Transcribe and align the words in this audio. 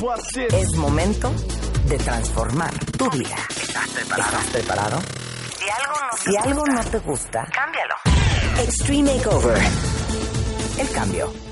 Es 0.00 0.76
momento 0.76 1.28
de 1.88 1.98
transformar 1.98 2.72
tu 2.96 3.10
vida. 3.10 3.34
¿Estás 3.50 3.88
preparado? 3.88 4.30
¿Estás 4.30 4.46
preparado? 4.52 5.00
Si 5.58 5.68
algo 5.68 5.92
no 6.00 6.16
te, 6.16 6.30
si 6.30 6.36
algo 6.36 6.66
no 6.68 6.84
te 6.84 6.98
gusta, 6.98 7.48
cámbialo. 7.52 7.94
Extreme 8.62 9.16
Makeover. 9.16 9.58
El 10.78 10.90
cambio. 10.92 11.47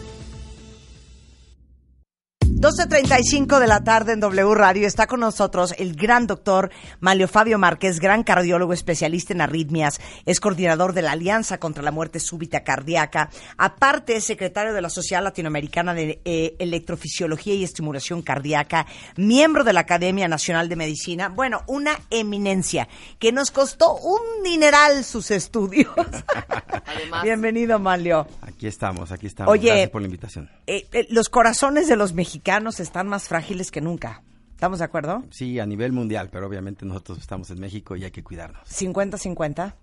12.35 2.67 3.61
de 3.61 3.69
la 3.69 3.85
tarde 3.85 4.13
en 4.13 4.19
W 4.19 4.53
Radio 4.57 4.89
está 4.89 5.07
con 5.07 5.21
nosotros 5.21 5.73
el 5.79 5.95
gran 5.95 6.27
doctor 6.27 6.73
Malio 6.99 7.29
Fabio 7.29 7.61
Márquez, 7.61 8.01
gran 8.01 8.25
cardiólogo 8.25 8.73
especialista 8.73 9.33
en 9.33 9.41
arritmias, 9.41 10.01
es 10.25 10.41
coordinador 10.41 10.93
de 10.93 11.03
la 11.03 11.13
Alianza 11.13 11.59
contra 11.59 11.85
la 11.85 11.93
Muerte 11.93 12.19
Súbita 12.19 12.65
Cardíaca, 12.65 13.31
aparte 13.57 14.17
es 14.17 14.25
secretario 14.25 14.75
de 14.75 14.83
la 14.83 14.91
Sociedad 14.91 15.23
Latinoamericana 15.23 15.95
de 15.95 16.21
eh, 16.25 16.57
Electrofisiología 16.59 17.55
y 17.55 17.63
Estimulación 17.63 18.21
Cardíaca, 18.23 18.89
miembro 19.15 19.63
de 19.63 19.73
la 19.73 19.81
Academia 19.83 20.27
Nacional 20.27 20.69
de 20.69 20.75
Medicina, 20.75 21.29
bueno, 21.29 21.63
una 21.69 21.97
eminencia 22.11 22.89
que 23.21 23.31
nos 23.31 23.53
costó 23.53 23.95
un 23.95 24.43
dineral 24.43 25.05
sus 25.05 25.31
estudios. 25.31 25.95
Bienvenido, 27.23 27.79
Malio. 27.79 28.27
Aquí 28.41 28.67
estamos, 28.67 29.13
aquí 29.13 29.29
estamos. 29.29 29.53
Oye, 29.53 29.69
Gracias 29.69 29.91
por 29.91 30.01
la 30.01 30.07
invitación. 30.07 30.51
Eh, 30.67 30.89
eh, 30.93 31.07
los 31.11 31.29
corazones 31.29 31.87
de 31.87 31.95
los 31.95 32.13
mexicanos 32.13 32.56
están 32.65 33.07
más 33.07 33.29
frágiles 33.29 33.71
que 33.71 33.83
nunca. 33.83 34.23
¿Estamos 34.53 34.79
de 34.79 34.87
acuerdo? 34.87 35.25
Sí, 35.31 35.61
a 35.61 35.67
nivel 35.67 35.93
mundial, 35.93 36.31
pero 36.33 36.47
obviamente 36.47 36.87
nosotros 36.87 37.19
estamos 37.19 37.51
en 37.51 37.61
México 37.61 37.97
y 37.97 38.05
hay 38.05 38.11
que 38.11 38.25
cuidarnos. 38.25 38.67
50-50. 38.67 39.75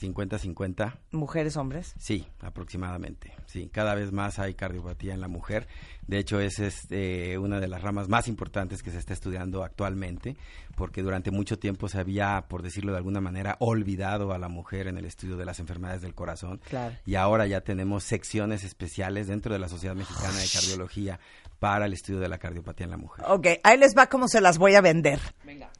50-50. 0.00 0.98
¿Mujeres, 1.12 1.56
hombres? 1.56 1.94
Sí, 1.98 2.26
aproximadamente. 2.40 3.32
Sí, 3.46 3.70
cada 3.72 3.94
vez 3.94 4.12
más 4.12 4.38
hay 4.38 4.54
cardiopatía 4.54 5.14
en 5.14 5.20
la 5.20 5.28
mujer. 5.28 5.68
De 6.06 6.18
hecho, 6.18 6.40
es 6.40 6.58
este, 6.58 7.38
una 7.38 7.60
de 7.60 7.68
las 7.68 7.82
ramas 7.82 8.08
más 8.08 8.28
importantes 8.28 8.82
que 8.82 8.90
se 8.90 8.98
está 8.98 9.14
estudiando 9.14 9.62
actualmente, 9.62 10.36
porque 10.74 11.02
durante 11.02 11.30
mucho 11.30 11.58
tiempo 11.58 11.88
se 11.88 11.98
había, 11.98 12.46
por 12.48 12.62
decirlo 12.62 12.92
de 12.92 12.98
alguna 12.98 13.20
manera, 13.20 13.56
olvidado 13.60 14.32
a 14.32 14.38
la 14.38 14.48
mujer 14.48 14.88
en 14.88 14.98
el 14.98 15.04
estudio 15.04 15.36
de 15.36 15.44
las 15.44 15.60
enfermedades 15.60 16.02
del 16.02 16.14
corazón. 16.14 16.60
Claro. 16.68 16.94
Y 17.06 17.14
ahora 17.14 17.46
ya 17.46 17.62
tenemos 17.62 18.04
secciones 18.04 18.64
especiales 18.64 19.28
dentro 19.28 19.52
de 19.52 19.60
la 19.60 19.68
Sociedad 19.68 19.94
Mexicana 19.94 20.36
de 20.36 20.48
Cardiología 20.52 21.20
para 21.58 21.86
el 21.86 21.92
estudio 21.92 22.20
de 22.20 22.28
la 22.28 22.38
cardiopatía 22.38 22.84
en 22.84 22.90
la 22.90 22.96
mujer. 22.96 23.24
Ok, 23.28 23.46
ahí 23.62 23.78
les 23.78 23.96
va 23.96 24.08
cómo 24.08 24.28
se 24.28 24.40
las 24.40 24.58
voy 24.58 24.74
a 24.74 24.80
vender. 24.80 25.20
Venga. 25.44 25.70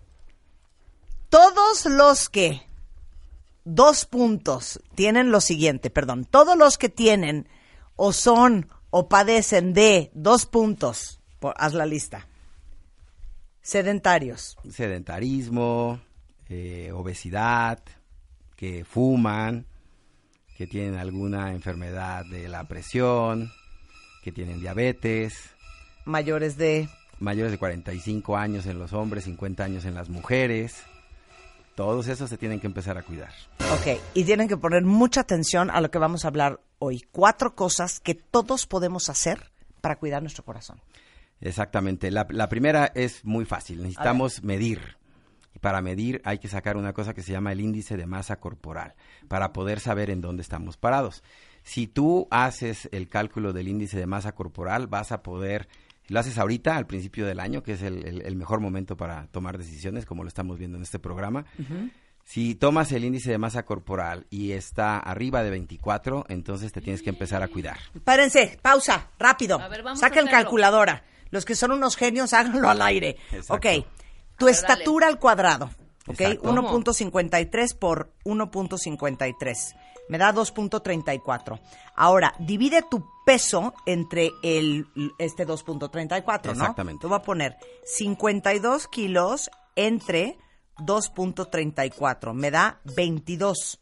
Todos 1.29 1.87
los 1.87 2.29
que 2.29 2.63
dos 3.65 4.07
puntos 4.07 4.81
tienen 4.95 5.31
lo 5.31 5.41
siguiente, 5.41 5.91
perdón, 5.91 6.25
todos 6.25 6.57
los 6.57 6.79
que 6.79 6.89
tienen 6.89 7.49
o 7.97 8.13
son 8.13 8.69
o 8.91 9.09
padecen 9.09 9.75
de 9.75 10.11
dos 10.15 10.47
puntos, 10.47 11.21
por, 11.41 11.55
haz 11.59 11.75
la 11.75 11.85
lista. 11.85 12.29
Sedentarios. 13.61 14.57
Sedentarismo, 14.71 16.01
eh, 16.49 16.93
obesidad, 16.93 17.81
que 18.55 18.85
fuman, 18.85 19.67
que 20.57 20.67
tienen 20.67 20.95
alguna 20.95 21.53
enfermedad 21.53 22.25
de 22.25 22.49
la 22.49 22.67
presión, 22.69 23.53
que 24.23 24.33
tienen 24.33 24.61
diabetes. 24.61 25.56
Mayores 26.07 26.57
de... 26.57 26.89
Mayores 27.21 27.53
de 27.53 27.59
45 27.59 28.37
años 28.37 28.65
en 28.67 28.79
los 28.79 28.95
hombres, 28.95 29.25
50 29.25 29.63
años 29.63 29.85
en 29.85 29.95
las 29.95 30.09
mujeres 30.09 30.85
todos 31.77 32.09
esos 32.09 32.31
se 32.31 32.39
tienen 32.39 32.59
que 32.59 32.67
empezar 32.67 32.97
a 32.99 33.03
cuidar. 33.03 33.33
Ok, 33.61 34.01
y 34.15 34.25
tienen 34.25 34.49
que 34.49 34.57
poner 34.57 34.83
mucha 34.83 35.21
atención 35.21 35.71
a 35.71 35.81
lo 35.83 35.91
que 35.91 35.99
vamos 35.99 36.25
a 36.25 36.29
hablar 36.29 36.59
hoy. 36.79 37.05
Cuatro 37.13 37.55
cosas 37.55 38.01
que 38.01 38.15
todos 38.15 38.67
podemos 38.67 39.11
hacer 39.11 39.53
para 39.83 39.97
cuidar 39.97 40.23
nuestro 40.23 40.43
corazón. 40.43 40.81
Exactamente. 41.41 42.11
La, 42.11 42.49
primera 42.49 42.91
es 42.95 43.25
muy 43.27 43.45
fácil. 43.45 43.83
Necesitamos 43.83 44.43
medir. 44.43 44.97
Y 45.55 45.59
para 45.59 45.83
medir 45.83 46.23
hay 46.25 46.39
que 46.39 46.49
sacar 46.49 46.79
una 46.79 46.95
cosa 46.95 47.13
que 47.13 47.23
se 47.23 47.33
llama 47.33 47.53
el 47.53 47.61
índice 47.61 47.99
de 47.99 48.07
masa 48.07 48.37
corporal, 48.41 48.95
para 49.29 49.53
poder 49.53 49.79
saber 49.79 50.09
en 50.09 50.23
dónde 50.23 50.43
estamos 50.43 50.79
parados. 50.79 51.23
Si 51.63 51.87
tú 51.87 52.27
haces 52.31 52.89
el 52.91 53.09
cálculo 53.09 53.53
del 53.53 53.69
índice 53.69 53.99
de 53.99 54.07
masa 54.07 54.33
corporal, 54.33 54.87
vas 54.87 55.13
a 55.13 55.23
poder 55.23 55.69
lo 56.09 56.21
haces 56.21 56.39
ahorita, 56.39 56.77
al 56.77 56.87
principio 56.87 57.27
del 57.27 57.41
año, 57.41 57.63
que 57.63 57.73
es 57.73 57.83
el, 57.83 58.37
mejor 58.37 58.61
momento 58.61 58.97
para 58.97 59.27
tomar 59.29 59.59
decisiones, 59.59 60.07
como 60.07 60.23
lo 60.23 60.29
estamos 60.29 60.59
viendo 60.59 60.77
en 60.77 60.83
este 60.83 60.99
programa. 60.99 61.47
Si 62.25 62.57
tomas 62.57 62.91
el 62.91 63.05
índice 63.05 63.31
de 63.31 63.39
masa 63.39 63.65
corporal 63.65 64.27
y 64.31 64.53
está 64.53 64.99
arriba 64.99 65.45
de 65.45 65.51
24, 65.51 66.27
entonces 66.29 66.73
te 66.73 66.81
tienes 66.81 67.03
que 67.03 67.11
empezar 67.11 67.43
a 67.43 67.49
cuidar. 67.49 67.79
Párense, 68.03 68.59
pausa, 68.61 69.11
rápido. 69.19 69.61
Saquen 69.95 70.27
calculadora. 70.27 71.05
Los 71.31 71.45
que 71.45 71.55
son 71.55 71.71
unos 71.71 71.97
genios, 71.97 72.33
háganlo 72.35 72.69
al 72.69 72.83
aire. 72.83 73.17
Ok, 73.49 73.67
tu 74.39 74.49
estatura 74.49 75.07
al 75.07 75.19
cuadrado. 75.19 75.71
Ok, 76.09 76.19
1.53 76.19 77.79
por 77.79 78.13
1.53 78.25 79.75
me 80.09 80.19
da 80.19 80.33
2.34. 80.33 81.61
Ahora, 81.95 82.35
divide 82.39 82.83
tu 82.83 83.07
peso 83.25 83.75
entre 83.87 84.33
el 84.43 84.87
este 85.19 85.47
2.34, 85.47 86.45
¿no? 86.45 86.53
Exactamente. 86.53 87.01
Te 87.03 87.07
voy 87.07 87.17
a 87.17 87.23
poner 87.23 87.57
52 87.85 88.89
kilos 88.89 89.51
entre 89.75 90.39
2.34. 90.79 92.33
Me 92.35 92.51
da 92.51 92.81
22. 92.97 93.81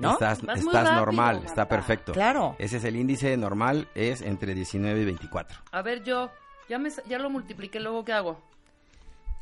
¿No? 0.00 0.14
Estás, 0.14 0.40
estás 0.56 0.84
normal, 0.84 1.42
está 1.44 1.68
perfecto. 1.68 2.12
Claro. 2.12 2.56
Ese 2.58 2.78
es 2.78 2.84
el 2.84 2.96
índice 2.96 3.36
normal, 3.36 3.88
es 3.94 4.22
entre 4.22 4.52
19 4.52 5.00
y 5.00 5.04
24. 5.04 5.58
A 5.70 5.82
ver, 5.82 6.02
yo 6.02 6.30
ya, 6.68 6.78
me, 6.78 6.90
ya 7.06 7.18
lo 7.18 7.30
multipliqué, 7.30 7.78
luego 7.78 8.04
¿qué 8.04 8.12
hago? 8.12 8.42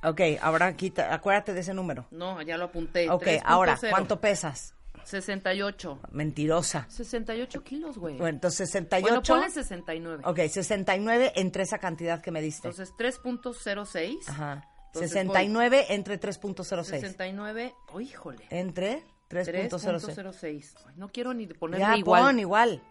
Ok, 0.04 0.20
ahora 0.42 0.76
quita, 0.76 1.14
acuérdate 1.14 1.54
de 1.54 1.60
ese 1.60 1.72
número. 1.72 2.06
No, 2.10 2.42
ya 2.42 2.58
lo 2.58 2.66
apunté. 2.66 3.08
Ok, 3.08 3.28
ahora, 3.44 3.78
¿cuánto 3.88 4.20
pesas? 4.20 4.74
68. 5.04 6.00
Mentirosa. 6.10 6.86
68 6.88 7.64
kilos, 7.64 7.98
güey. 7.98 8.16
Bueno, 8.16 8.36
entonces 8.36 8.70
68. 8.70 9.02
Bueno, 9.08 9.22
ponle 9.22 9.50
69. 9.50 10.22
Ok, 10.26 10.38
69 10.48 11.32
entre 11.36 11.62
esa 11.64 11.78
cantidad 11.78 12.20
que 12.20 12.30
me 12.30 12.40
diste. 12.40 12.68
Entonces 12.68 12.94
3.06. 12.96 14.28
Ajá. 14.28 14.68
69 14.94 15.86
entre 15.90 16.20
3.06. 16.20 16.84
69, 16.84 17.74
oh, 17.92 18.00
híjole. 18.00 18.44
Entre 18.50 19.02
3.06. 19.30 20.74
No 20.96 21.08
quiero 21.08 21.32
ni 21.32 21.46
ponerle 21.46 21.86
ya, 21.86 21.96
igual. 21.96 22.22
Pon 22.22 22.38
igual. 22.38 22.82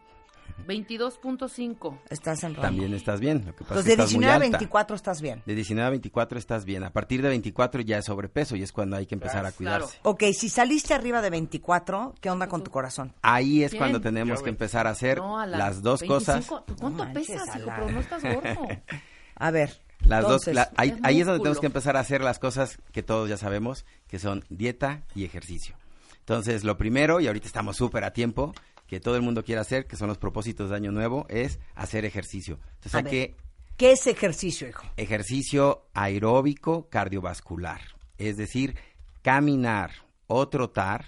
22.5. 0.68 2.00
Estás 2.10 2.44
en 2.44 2.56
rango. 2.56 2.62
También 2.62 2.94
estás 2.94 3.20
bien. 3.20 3.44
Lo 3.46 3.56
que 3.56 3.64
pasa 3.64 3.80
Entonces, 3.80 3.98
de 3.98 4.04
19 4.04 4.34
a 4.34 4.40
24 4.40 4.96
estás 4.96 5.22
bien. 5.22 5.44
De 5.46 5.56
19 5.56 5.88
a 5.88 5.90
24 5.90 6.40
estás 6.40 6.66
bien. 6.66 6.84
A 6.84 6.92
partir 6.92 7.22
de 7.22 7.30
24 7.30 7.82
ya 7.82 7.98
es 7.98 8.06
sobrepeso 8.06 8.56
y 8.56 8.64
es 8.64 8.72
cuando 8.72 8.98
hay 8.98 9.06
que 9.06 9.16
empezar 9.16 9.46
a 9.46 9.52
cuidarse. 9.52 9.98
Ok, 10.04 10.24
si 10.34 10.50
saliste 10.50 10.94
arriba 10.94 11.22
de 11.22 11.30
24, 11.30 12.16
¿qué 12.20 12.30
onda 12.30 12.48
con 12.48 12.64
tu 12.64 12.72
corazón? 12.72 13.14
Ahí 13.22 13.64
es 13.64 13.74
cuando 13.76 14.02
tenemos 14.02 14.42
que 14.42 14.50
empezar 14.50 14.88
a 14.88 14.92
hacer 14.92 15.20
las 15.20 15.82
dos 15.82 16.04
cosas. 16.04 16.48
¿Cuánto 16.80 17.12
pesas, 17.14 17.56
hijo? 17.56 17.72
Pero 17.76 17.92
no 17.92 18.00
estás 18.00 18.24
gordo. 18.24 18.68
a 19.36 19.52
ver. 19.52 19.82
Las 20.04 20.24
dos, 20.24 20.50
ahí, 20.78 20.98
ahí 21.04 21.22
es 21.22 21.28
donde 21.28 21.42
tenemos 21.42 21.60
que 21.60 21.68
empezar 21.68 21.96
a 21.96 22.00
hacer 22.00 22.22
las 22.22 22.40
cosas 22.40 22.80
que 22.92 23.04
todos 23.04 23.30
ya 23.30 23.38
sabemos, 23.38 23.86
que 24.08 24.18
son 24.18 24.44
dieta 24.50 25.04
y 25.14 25.26
ejercicio. 25.26 25.76
Entonces, 26.20 26.64
lo 26.64 26.78
primero, 26.78 27.20
y 27.20 27.28
ahorita 27.28 27.46
estamos 27.46 27.78
súper 27.78 28.04
a 28.04 28.14
tiempo, 28.14 28.54
que 28.92 29.00
todo 29.00 29.16
el 29.16 29.22
mundo 29.22 29.46
quiere 29.46 29.62
hacer, 29.62 29.88
que 29.88 29.96
son 29.96 30.10
los 30.10 30.18
propósitos 30.18 30.70
de 30.70 30.76
Año 30.76 30.92
Nuevo, 30.92 31.26
es 31.30 31.60
hacer 31.76 32.04
ejercicio. 32.04 32.60
Entonces 32.74 32.96
hay 32.96 33.04
que... 33.06 33.38
¿Qué 33.78 33.94
es 33.94 34.06
ejercicio, 34.06 34.68
hijo? 34.68 34.84
Ejercicio 34.98 35.88
aeróbico 35.94 36.90
cardiovascular. 36.90 37.80
Es 38.18 38.36
decir, 38.36 38.76
caminar 39.22 39.92
o 40.28 40.50
trotar 40.50 41.06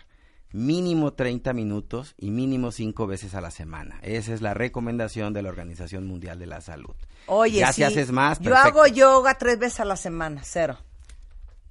mínimo 0.54 1.12
30 1.12 1.52
minutos 1.52 2.16
y 2.18 2.32
mínimo 2.32 2.72
5 2.72 3.06
veces 3.06 3.36
a 3.36 3.42
la 3.42 3.52
semana. 3.52 4.00
Esa 4.02 4.34
es 4.34 4.42
la 4.42 4.54
recomendación 4.54 5.34
de 5.34 5.42
la 5.42 5.50
Organización 5.50 6.08
Mundial 6.08 6.40
de 6.40 6.46
la 6.46 6.62
Salud. 6.62 6.96
Oye, 7.26 7.60
ya 7.60 7.74
si 7.74 7.84
haces 7.84 8.14
más, 8.14 8.40
yo 8.40 8.56
hago 8.56 8.88
yoga 8.88 9.38
tres 9.38 9.60
veces 9.60 9.82
a 9.82 9.86
la 9.86 9.98
semana, 9.98 10.40
cero. 10.46 10.78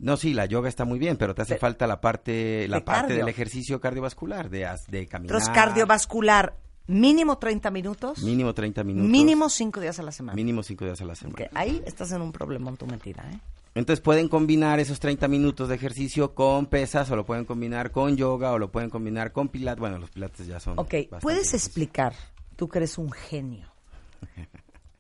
No, 0.02 0.16
sí, 0.16 0.34
la 0.34 0.46
yoga 0.46 0.68
está 0.68 0.84
muy 0.84 0.98
bien, 0.98 1.16
pero 1.16 1.32
te 1.32 1.42
hace 1.42 1.58
falta 1.58 1.86
la 1.86 2.00
parte, 2.00 2.66
la 2.66 2.84
parte 2.84 3.14
del 3.14 3.28
ejercicio 3.28 3.80
cardiovascular, 3.80 4.50
de, 4.50 4.68
de 4.88 5.06
caminar. 5.06 5.36
Entonces, 5.36 5.48
cardiovascular, 5.54 6.56
mínimo 6.88 7.38
30 7.38 7.70
minutos. 7.70 8.20
Mínimo 8.20 8.52
30 8.52 8.82
minutos. 8.82 9.08
Mínimo 9.08 9.48
5 9.48 9.80
días 9.80 10.00
a 10.00 10.02
la 10.02 10.10
semana. 10.10 10.34
Mínimo 10.34 10.64
5 10.64 10.84
días 10.84 11.00
a 11.00 11.04
la 11.04 11.14
semana. 11.14 11.46
Ahí 11.54 11.80
estás 11.86 12.10
en 12.10 12.20
un 12.20 12.32
problema 12.32 12.74
tu 12.74 12.84
mentira, 12.84 13.30
¿eh? 13.30 13.38
Entonces 13.76 14.02
pueden 14.02 14.28
combinar 14.28 14.80
esos 14.80 14.98
30 14.98 15.28
minutos 15.28 15.68
de 15.68 15.76
ejercicio 15.76 16.34
con 16.34 16.66
pesas 16.66 17.08
o 17.12 17.16
lo 17.16 17.24
pueden 17.24 17.44
combinar 17.44 17.92
con 17.92 18.16
yoga 18.16 18.52
o 18.52 18.58
lo 18.58 18.72
pueden 18.72 18.90
combinar 18.90 19.30
con 19.30 19.48
pilates. 19.48 19.78
Bueno, 19.78 19.98
los 19.98 20.10
pilates 20.10 20.48
ya 20.48 20.58
son. 20.58 20.80
Ok, 20.80 20.94
¿puedes 21.20 21.54
explicar, 21.54 22.12
tú 22.56 22.68
que 22.68 22.80
eres 22.80 22.98
un 22.98 23.12
genio, 23.12 23.72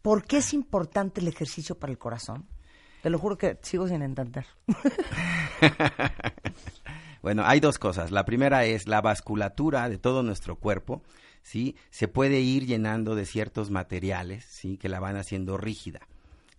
por 0.00 0.24
qué 0.24 0.38
es 0.38 0.54
importante 0.54 1.20
el 1.20 1.26
ejercicio 1.28 1.74
para 1.74 1.90
el 1.90 1.98
corazón? 1.98 2.46
Te 3.02 3.10
lo 3.10 3.18
juro 3.18 3.36
que 3.36 3.58
sigo 3.62 3.88
sin 3.88 4.00
entender. 4.00 4.46
bueno, 7.22 7.42
hay 7.44 7.58
dos 7.58 7.78
cosas. 7.78 8.12
La 8.12 8.24
primera 8.24 8.64
es 8.64 8.86
la 8.86 9.00
vasculatura 9.00 9.88
de 9.88 9.98
todo 9.98 10.22
nuestro 10.22 10.54
cuerpo, 10.54 11.02
¿sí? 11.42 11.74
Se 11.90 12.06
puede 12.06 12.40
ir 12.40 12.64
llenando 12.64 13.16
de 13.16 13.26
ciertos 13.26 13.72
materiales, 13.72 14.44
¿sí? 14.44 14.78
Que 14.78 14.88
la 14.88 15.00
van 15.00 15.16
haciendo 15.16 15.56
rígida. 15.56 16.00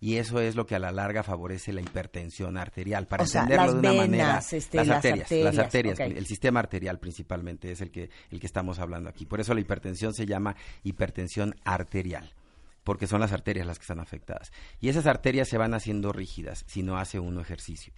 y 0.00 0.16
eso 0.16 0.38
es 0.38 0.54
lo 0.54 0.66
que 0.66 0.74
a 0.74 0.78
la 0.78 0.92
larga 0.92 1.22
favorece 1.22 1.72
la 1.72 1.80
hipertensión 1.80 2.58
arterial. 2.58 3.06
Para 3.06 3.24
O 3.24 3.26
sea, 3.26 3.44
entenderlo 3.44 3.72
de 3.72 3.78
una 3.78 3.90
venas, 3.90 4.06
manera, 4.10 4.38
este, 4.38 4.76
las, 4.76 4.86
las 4.86 4.96
arterias, 4.96 5.30
las 5.30 5.58
arterias, 5.58 6.00
el 6.00 6.26
sistema 6.26 6.60
arterial 6.60 6.98
principalmente 6.98 7.72
es 7.72 7.80
el 7.80 7.90
que 7.90 8.10
el 8.30 8.38
que 8.38 8.46
estamos 8.46 8.80
hablando 8.80 9.08
aquí. 9.08 9.24
Por 9.24 9.40
eso 9.40 9.54
la 9.54 9.60
hipertensión 9.60 10.12
se 10.12 10.26
llama 10.26 10.56
hipertensión 10.82 11.54
arterial 11.64 12.34
porque 12.84 13.06
son 13.06 13.20
las 13.20 13.32
arterias 13.32 13.66
las 13.66 13.78
que 13.78 13.84
están 13.84 14.00
afectadas. 14.00 14.52
Y 14.80 14.88
esas 14.88 15.06
arterias 15.06 15.48
se 15.48 15.58
van 15.58 15.74
haciendo 15.74 16.12
rígidas 16.12 16.64
si 16.68 16.82
no 16.82 16.98
hace 16.98 17.18
uno 17.18 17.40
ejercicio. 17.40 17.92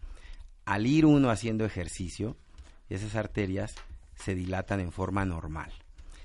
Al 0.65 0.87
ir 0.87 1.05
uno 1.05 1.31
haciendo 1.31 1.65
ejercicio, 1.65 2.37
esas 2.88 3.17
arterias 3.17 3.75
se 4.15 4.35
dilatan 4.35 4.81
en 4.81 4.93
forma 4.93 5.25
normal. 5.25 5.73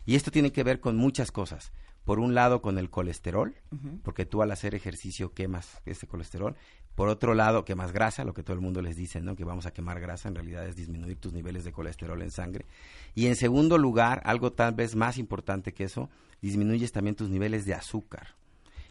Y 0.06 0.16
esto 0.16 0.32
tiene 0.32 0.52
que 0.52 0.64
ver 0.64 0.80
con 0.80 0.96
muchas 0.96 1.32
cosas. 1.32 1.72
Por 2.04 2.20
un 2.20 2.34
lado, 2.34 2.64
con 2.64 2.80
el 2.80 2.90
colesterol, 2.90 3.56
porque 4.04 4.26
tú 4.26 4.42
al 4.42 4.52
hacer 4.52 4.74
ejercicio 4.74 5.34
quemas 5.34 5.82
ese 5.86 6.08
colesterol. 6.08 6.56
Por 6.96 7.10
otro 7.10 7.36
lado, 7.36 7.64
quemas 7.64 7.92
grasa, 7.92 8.26
lo 8.26 8.34
que 8.34 8.42
todo 8.42 8.56
el 8.56 8.62
mundo 8.62 8.82
les 8.82 8.96
dice, 8.96 9.22
¿no? 9.22 9.36
Que 9.36 9.44
vamos 9.44 9.68
a 9.68 9.72
quemar 9.72 10.00
grasa, 10.00 10.28
en 10.28 10.36
realidad 10.36 10.66
es 10.68 10.76
disminuir 10.76 11.18
tus 11.20 11.32
niveles 11.32 11.64
de 11.64 11.72
colesterol 11.72 12.20
en 12.22 12.32
sangre. 12.32 12.66
Y 13.14 13.28
en 13.28 13.36
segundo 13.36 13.78
lugar, 13.78 14.22
algo 14.26 14.52
tal 14.52 14.74
vez 14.74 14.96
más 14.96 15.20
importante 15.20 15.74
que 15.74 15.84
eso, 15.84 16.10
disminuyes 16.42 16.92
también 16.92 17.16
tus 17.16 17.30
niveles 17.30 17.66
de 17.66 17.76
azúcar. 17.76 18.36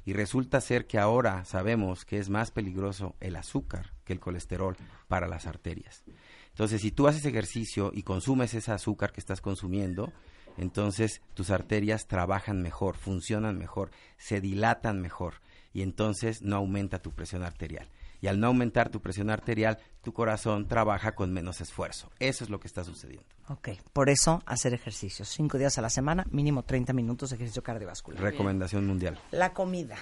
Y 0.04 0.12
resulta 0.12 0.60
ser 0.60 0.86
que 0.86 0.98
ahora 0.98 1.44
sabemos 1.44 2.04
que 2.04 2.18
es 2.18 2.30
más 2.30 2.50
peligroso 2.50 3.14
el 3.20 3.36
azúcar 3.36 3.92
que 4.04 4.12
el 4.12 4.20
colesterol 4.20 4.76
para 5.08 5.28
las 5.28 5.46
arterias. 5.46 6.04
Entonces, 6.48 6.80
si 6.80 6.90
tú 6.90 7.06
haces 7.06 7.24
ejercicio 7.24 7.90
y 7.94 8.02
consumes 8.02 8.54
ese 8.54 8.72
azúcar 8.72 9.12
que 9.12 9.20
estás 9.20 9.40
consumiendo, 9.40 10.12
entonces 10.56 11.22
tus 11.34 11.50
arterias 11.50 12.06
trabajan 12.06 12.62
mejor, 12.62 12.96
funcionan 12.96 13.58
mejor, 13.58 13.90
se 14.18 14.40
dilatan 14.40 15.00
mejor 15.00 15.34
y 15.72 15.82
entonces 15.82 16.42
no 16.42 16.56
aumenta 16.56 17.00
tu 17.00 17.12
presión 17.12 17.42
arterial. 17.42 17.88
Y 18.20 18.28
al 18.28 18.38
no 18.38 18.48
aumentar 18.48 18.90
tu 18.90 19.00
presión 19.00 19.30
arterial, 19.30 19.78
tu 20.02 20.12
corazón 20.12 20.68
trabaja 20.68 21.14
con 21.14 21.32
menos 21.32 21.60
esfuerzo. 21.60 22.10
Eso 22.18 22.44
es 22.44 22.50
lo 22.50 22.60
que 22.60 22.68
está 22.68 22.84
sucediendo. 22.84 23.24
Ok, 23.48 23.70
por 23.92 24.10
eso 24.10 24.42
hacer 24.46 24.74
ejercicio. 24.74 25.24
Cinco 25.24 25.58
días 25.58 25.78
a 25.78 25.82
la 25.82 25.90
semana, 25.90 26.24
mínimo 26.30 26.62
30 26.62 26.92
minutos 26.92 27.30
de 27.30 27.36
ejercicio 27.36 27.62
cardiovascular. 27.62 28.22
Recomendación 28.22 28.86
mundial. 28.86 29.18
La 29.30 29.52
comida. 29.52 29.96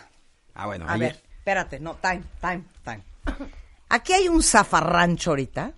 Ah, 0.54 0.66
bueno, 0.66 0.86
A 0.88 0.96
ver, 0.96 1.22
espérate, 1.38 1.78
no, 1.78 1.96
time, 1.96 2.24
time, 2.40 2.64
time. 2.84 3.02
Aquí 3.88 4.12
hay 4.12 4.28
un 4.28 4.42
zafarrancho 4.42 5.30
ahorita, 5.30 5.72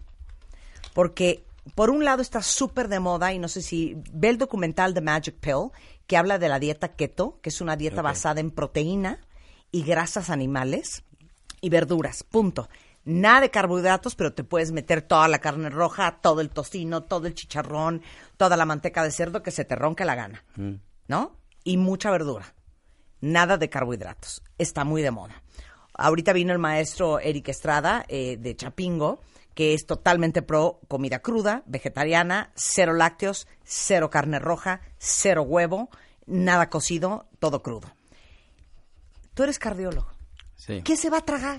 porque 0.94 1.44
por 1.74 1.90
un 1.90 2.04
lado 2.04 2.22
está 2.22 2.42
súper 2.42 2.88
de 2.88 2.98
moda, 2.98 3.32
y 3.32 3.38
no 3.38 3.48
sé 3.48 3.62
si 3.62 3.96
ve 4.12 4.30
el 4.30 4.38
documental 4.38 4.94
de 4.94 5.00
Magic 5.00 5.36
Pill, 5.36 5.70
que 6.06 6.16
habla 6.16 6.38
de 6.38 6.48
la 6.48 6.58
dieta 6.58 6.88
keto, 6.88 7.38
que 7.40 7.50
es 7.50 7.60
una 7.60 7.76
dieta 7.76 8.02
basada 8.02 8.40
en 8.40 8.50
proteína 8.50 9.20
y 9.70 9.82
grasas 9.84 10.30
animales 10.30 11.04
y 11.60 11.70
verduras, 11.70 12.22
punto. 12.22 12.68
Nada 13.04 13.40
de 13.40 13.50
carbohidratos, 13.50 14.14
pero 14.14 14.34
te 14.34 14.44
puedes 14.44 14.72
meter 14.72 15.02
toda 15.02 15.26
la 15.28 15.38
carne 15.38 15.70
roja, 15.70 16.18
todo 16.20 16.40
el 16.40 16.50
tocino, 16.50 17.02
todo 17.02 17.26
el 17.26 17.34
chicharrón, 17.34 18.02
toda 18.36 18.56
la 18.56 18.66
manteca 18.66 19.02
de 19.02 19.10
cerdo 19.10 19.42
que 19.42 19.50
se 19.50 19.64
te 19.64 19.74
ronque 19.74 20.04
la 20.04 20.14
gana, 20.14 20.44
Mm. 20.56 20.74
¿no? 21.08 21.36
Y 21.64 21.76
mucha 21.76 22.10
verdura 22.10 22.54
nada 23.20 23.56
de 23.56 23.68
carbohidratos. 23.68 24.42
Está 24.58 24.84
muy 24.84 25.02
de 25.02 25.10
moda. 25.10 25.42
Ahorita 25.94 26.32
vino 26.32 26.52
el 26.52 26.58
maestro 26.58 27.18
Eric 27.18 27.48
Estrada 27.48 28.04
eh, 28.08 28.36
de 28.38 28.56
Chapingo, 28.56 29.20
que 29.54 29.74
es 29.74 29.86
totalmente 29.86 30.42
pro 30.42 30.80
comida 30.88 31.18
cruda, 31.20 31.62
vegetariana, 31.66 32.52
cero 32.54 32.94
lácteos, 32.94 33.46
cero 33.64 34.08
carne 34.08 34.38
roja, 34.38 34.80
cero 34.98 35.42
huevo, 35.42 35.90
nada 36.26 36.70
cocido, 36.70 37.26
todo 37.38 37.62
crudo. 37.62 37.88
Tú 39.34 39.42
eres 39.42 39.58
cardiólogo. 39.58 40.08
Sí. 40.60 40.82
¿Qué 40.82 40.94
se 40.96 41.08
va 41.08 41.18
a 41.18 41.24
tragar? 41.24 41.58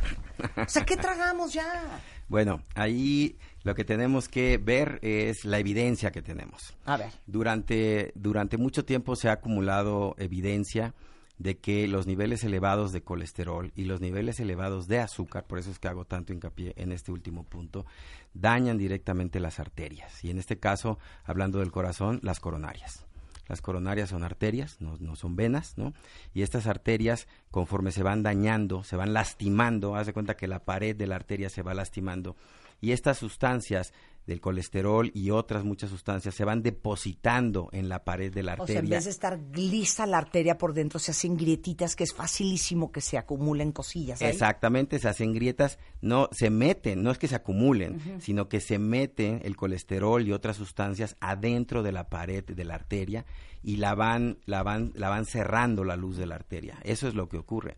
O 0.58 0.70
sea, 0.70 0.86
¿qué 0.86 0.96
tragamos 0.96 1.54
ya? 1.54 2.00
Bueno, 2.28 2.62
ahí 2.76 3.36
lo 3.64 3.74
que 3.74 3.84
tenemos 3.84 4.30
que 4.30 4.60
ver 4.60 5.00
es 5.02 5.44
la 5.44 5.58
evidencia 5.58 6.12
que 6.12 6.22
tenemos. 6.22 6.78
A 6.86 6.98
ver. 6.98 7.10
Durante, 7.26 8.12
durante 8.14 8.58
mucho 8.58 8.86
tiempo 8.86 9.16
se 9.16 9.30
ha 9.30 9.34
acumulado 9.34 10.16
evidencia 10.20 10.94
de 11.40 11.58
que 11.58 11.88
los 11.88 12.06
niveles 12.06 12.44
elevados 12.44 12.92
de 12.92 13.02
colesterol 13.02 13.72
y 13.76 13.86
los 13.86 14.02
niveles 14.02 14.40
elevados 14.40 14.88
de 14.88 15.00
azúcar, 15.00 15.46
por 15.48 15.58
eso 15.58 15.72
es 15.72 15.80
que 15.80 15.88
hago 15.88 16.06
tanto 16.06 16.34
hincapié 16.34 16.74
en 16.78 16.92
este 16.92 17.12
último 17.12 17.44
punto, 17.44 17.88
dañan 18.36 18.78
directamente 18.78 19.40
las 19.40 19.60
arterias. 19.60 20.24
Y 20.24 20.30
en 20.30 20.38
este 20.38 20.60
caso, 20.60 21.00
hablando 21.24 21.58
del 21.58 21.72
corazón, 21.72 22.20
las 22.22 22.40
coronarias. 22.40 23.08
Las 23.52 23.62
coronarias 23.62 24.08
son 24.08 24.24
arterias, 24.24 24.80
no, 24.80 25.18
son 25.18 25.36
venas, 25.36 25.78
¿no? 25.78 25.94
Y 26.34 26.42
estas 26.42 26.68
arterias, 26.68 27.28
conforme 27.52 27.92
se 27.92 28.02
van 28.02 28.24
dañando, 28.24 28.86
se 28.86 28.96
van 28.96 29.12
lastimando, 29.12 29.94
haz 29.98 30.08
de 30.08 30.14
cuenta 30.14 30.38
que 30.38 30.48
la 30.48 30.64
pared 30.64 30.96
de 30.96 31.06
la 31.06 31.18
arteria 31.18 31.50
se 31.50 31.62
va 31.62 31.74
lastimando, 31.74 32.38
y 32.80 32.94
estas 32.94 33.18
sustancias 33.18 33.94
del 34.28 34.40
colesterol 34.40 35.12
y 35.14 35.32
otras 35.32 35.64
muchas 35.64 35.90
sustancias 35.90 36.36
se 36.36 36.46
van 36.46 36.62
depositando 36.62 37.70
en 37.72 37.90
la 37.90 38.04
pared 38.04 38.32
de 38.34 38.44
la 38.44 38.54
O 38.54 38.56
sea, 38.56 38.62
arteria. 38.62 38.80
en 38.80 38.90
vez 38.90 39.06
de 39.06 39.10
estar 39.12 39.40
lisa 39.56 40.06
la 40.06 40.20
arteria 40.20 40.58
por 40.58 40.74
dentro, 40.74 41.00
se 41.00 41.12
hacen 41.12 41.38
grietitas 41.38 41.96
que 41.96 42.04
es 42.04 42.14
facilísimo 42.14 42.92
que 42.92 43.02
se 43.02 43.18
acumulen 43.18 43.72
cosillas. 43.72 44.22
ahí. 44.22 44.30
Exactamente, 44.30 45.00
se 45.00 45.08
hacen 45.10 45.34
grietas, 45.34 45.80
no 46.02 46.30
se 46.32 46.50
meten, 46.50 47.02
no 47.04 47.12
es 47.12 47.18
que 47.18 47.28
se 47.28 47.36
acumulen, 47.36 48.22
sino 48.22 48.48
que 48.48 48.60
se 48.60 48.78
mete 48.80 49.42
el 49.46 49.56
colesterol 49.56 50.26
y 50.26 50.32
otras 50.32 50.58
sustancias 50.58 51.16
adentro 51.20 51.84
de 51.84 51.92
la 51.92 52.10
pared 52.10 52.44
de 52.44 52.64
la 52.64 52.76
arteria 52.76 53.26
y 53.64 53.78
la 53.78 53.96
van, 53.96 54.38
la 54.46 54.64
van, 54.64 54.92
la 54.96 55.10
van 55.10 55.26
cerrando 55.26 55.84
la 55.84 55.96
luz 55.96 56.18
de 56.18 56.26
la 56.26 56.36
arteria. 56.36 56.78
Eso 56.84 57.08
es 57.08 57.16
lo 57.16 57.28
que 57.30 57.38
ocurre. 57.38 57.78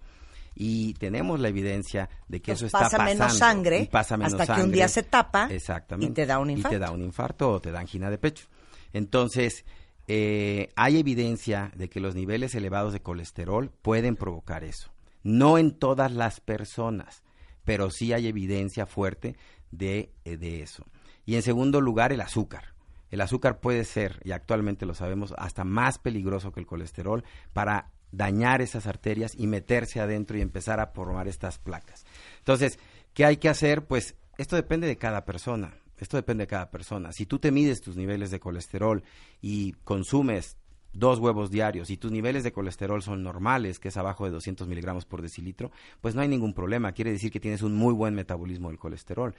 Y 0.56 0.94
tenemos 0.96 1.40
la 1.40 1.48
evidencia 1.50 2.10
de 2.28 2.42
que 2.42 2.52
Entonces, 2.52 2.68
eso 2.68 2.78
está 2.78 2.80
pasa 2.80 2.98
pasando. 2.98 3.20
menos 3.24 3.38
sangre 3.38 3.80
y 3.82 3.88
pasa 3.88 4.18
menos 4.18 4.34
hasta 4.34 4.46
que 4.46 4.52
un 4.54 4.58
sangre. 4.66 4.76
día 4.76 4.88
se 4.88 5.04
tapa 5.04 5.48
Exactamente. 5.50 6.12
y 6.12 6.14
te 6.14 6.26
da 6.26 6.40
un 6.40 6.50
Y 6.50 6.54
infarto. 6.54 6.76
te 6.76 6.80
da 6.80 6.92
un 6.92 7.02
infarto 7.02 7.50
o 7.52 7.60
te 7.62 7.72
da 7.72 7.80
angina 7.80 8.10
de 8.10 8.18
pecho. 8.18 8.46
Entonces, 8.94 9.66
eh, 10.08 10.70
hay 10.76 11.00
evidencia 11.00 11.72
de 11.76 11.90
que 11.90 12.00
los 12.00 12.14
niveles 12.16 12.54
elevados 12.56 12.94
de 12.94 13.02
colesterol 13.02 13.72
pueden 13.82 14.16
provocar 14.16 14.64
eso. 14.64 14.92
No 15.24 15.58
en 15.58 15.72
todas 15.72 16.12
las 16.12 16.40
personas, 16.42 17.24
pero 17.64 17.90
sí 17.90 18.14
hay 18.14 18.28
evidencia 18.28 18.86
fuerte 18.86 19.36
de, 19.72 20.12
eh, 20.26 20.38
de 20.38 20.62
eso. 20.62 20.86
Y 21.26 21.36
en 21.36 21.42
segundo 21.42 21.80
lugar, 21.82 22.12
el 22.12 22.22
azúcar. 22.22 22.74
El 23.10 23.22
azúcar 23.22 23.60
puede 23.60 23.86
ser, 23.86 24.20
y 24.26 24.32
actualmente 24.32 24.86
lo 24.86 24.94
sabemos, 24.94 25.34
hasta 25.38 25.64
más 25.64 25.98
peligroso 26.00 26.52
que 26.52 26.60
el 26.60 26.66
colesterol 26.66 27.24
para 27.54 27.93
dañar 28.14 28.62
esas 28.62 28.88
arterias 28.88 29.34
y 29.36 29.48
meterse 29.48 30.00
adentro 30.00 30.38
y 30.38 30.42
empezar 30.42 30.80
a 30.80 30.88
formar 30.88 31.28
estas 31.28 31.58
placas. 31.58 32.06
Entonces, 32.38 32.80
¿qué 33.14 33.26
hay 33.26 33.38
que 33.38 33.50
hacer? 33.50 33.86
Pues 33.86 34.16
esto 34.38 34.56
depende 34.56 34.88
de 34.88 34.98
cada 34.98 35.26
persona. 35.26 35.74
Esto 35.98 36.18
depende 36.18 36.44
de 36.44 36.48
cada 36.48 36.70
persona. 36.70 37.12
Si 37.12 37.26
tú 37.26 37.40
te 37.40 37.52
mides 37.52 37.82
tus 37.82 37.96
niveles 37.96 38.30
de 38.32 38.40
colesterol 38.40 39.04
y 39.42 39.74
consumes 39.84 40.58
dos 40.94 41.18
huevos 41.18 41.50
diarios 41.50 41.90
y 41.90 41.98
tus 41.98 42.12
niveles 42.12 42.44
de 42.44 42.52
colesterol 42.52 43.02
son 43.02 43.24
normales, 43.24 43.80
que 43.80 43.88
es 43.88 43.98
abajo 43.98 44.26
de 44.26 44.32
200 44.32 44.68
miligramos 44.68 45.06
por 45.06 45.22
decilitro, 45.22 45.72
pues 46.02 46.14
no 46.14 46.22
hay 46.22 46.28
ningún 46.28 46.54
problema. 46.54 46.92
Quiere 46.92 47.12
decir 47.12 47.32
que 47.32 47.40
tienes 47.40 47.64
un 47.64 47.76
muy 47.76 47.94
buen 47.94 48.14
metabolismo 48.14 48.70
del 48.70 48.78
colesterol. 48.78 49.34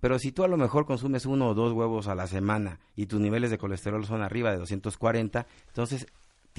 Pero 0.00 0.18
si 0.18 0.30
tú 0.30 0.44
a 0.44 0.48
lo 0.48 0.56
mejor 0.56 0.86
consumes 0.86 1.26
uno 1.26 1.48
o 1.48 1.54
dos 1.54 1.72
huevos 1.72 2.06
a 2.06 2.14
la 2.14 2.26
semana 2.26 2.78
y 2.94 3.06
tus 3.06 3.20
niveles 3.20 3.50
de 3.50 3.58
colesterol 3.58 4.04
son 4.06 4.22
arriba 4.22 4.52
de 4.52 4.58
240, 4.58 5.46
entonces 5.68 6.06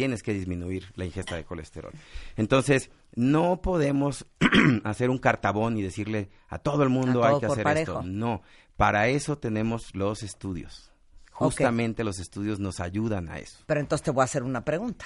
tienes 0.02 0.24
que 0.24 0.34
disminuir 0.34 0.92
la 0.96 1.06
ingesta 1.06 1.36
de 1.36 1.46
colesterol. 1.46 1.94
Entonces, 2.36 2.90
no 3.14 3.62
podemos 3.62 4.26
hacer 4.84 5.12
un 5.12 5.20
cartabón 5.20 5.78
y 5.78 5.84
decirle 5.84 6.32
a 6.50 6.58
todo 6.58 6.82
el 6.82 6.90
mundo 6.90 7.24
hay 7.24 7.40
que 7.40 7.46
hacer 7.46 7.64
parejo. 7.64 8.00
esto. 8.00 8.04
No, 8.04 8.42
para 8.78 9.10
eso 9.10 9.38
tenemos 9.38 9.94
los 9.94 10.24
estudios. 10.24 10.92
Justamente 11.32 12.04
los 12.04 12.18
estudios 12.18 12.60
nos 12.60 12.80
ayudan 12.80 13.30
a 13.30 13.38
eso. 13.38 13.60
Pero 13.68 13.80
entonces 13.80 14.04
te 14.04 14.10
voy 14.10 14.22
a 14.22 14.26
hacer 14.26 14.42
una 14.42 14.66
pregunta. 14.66 15.06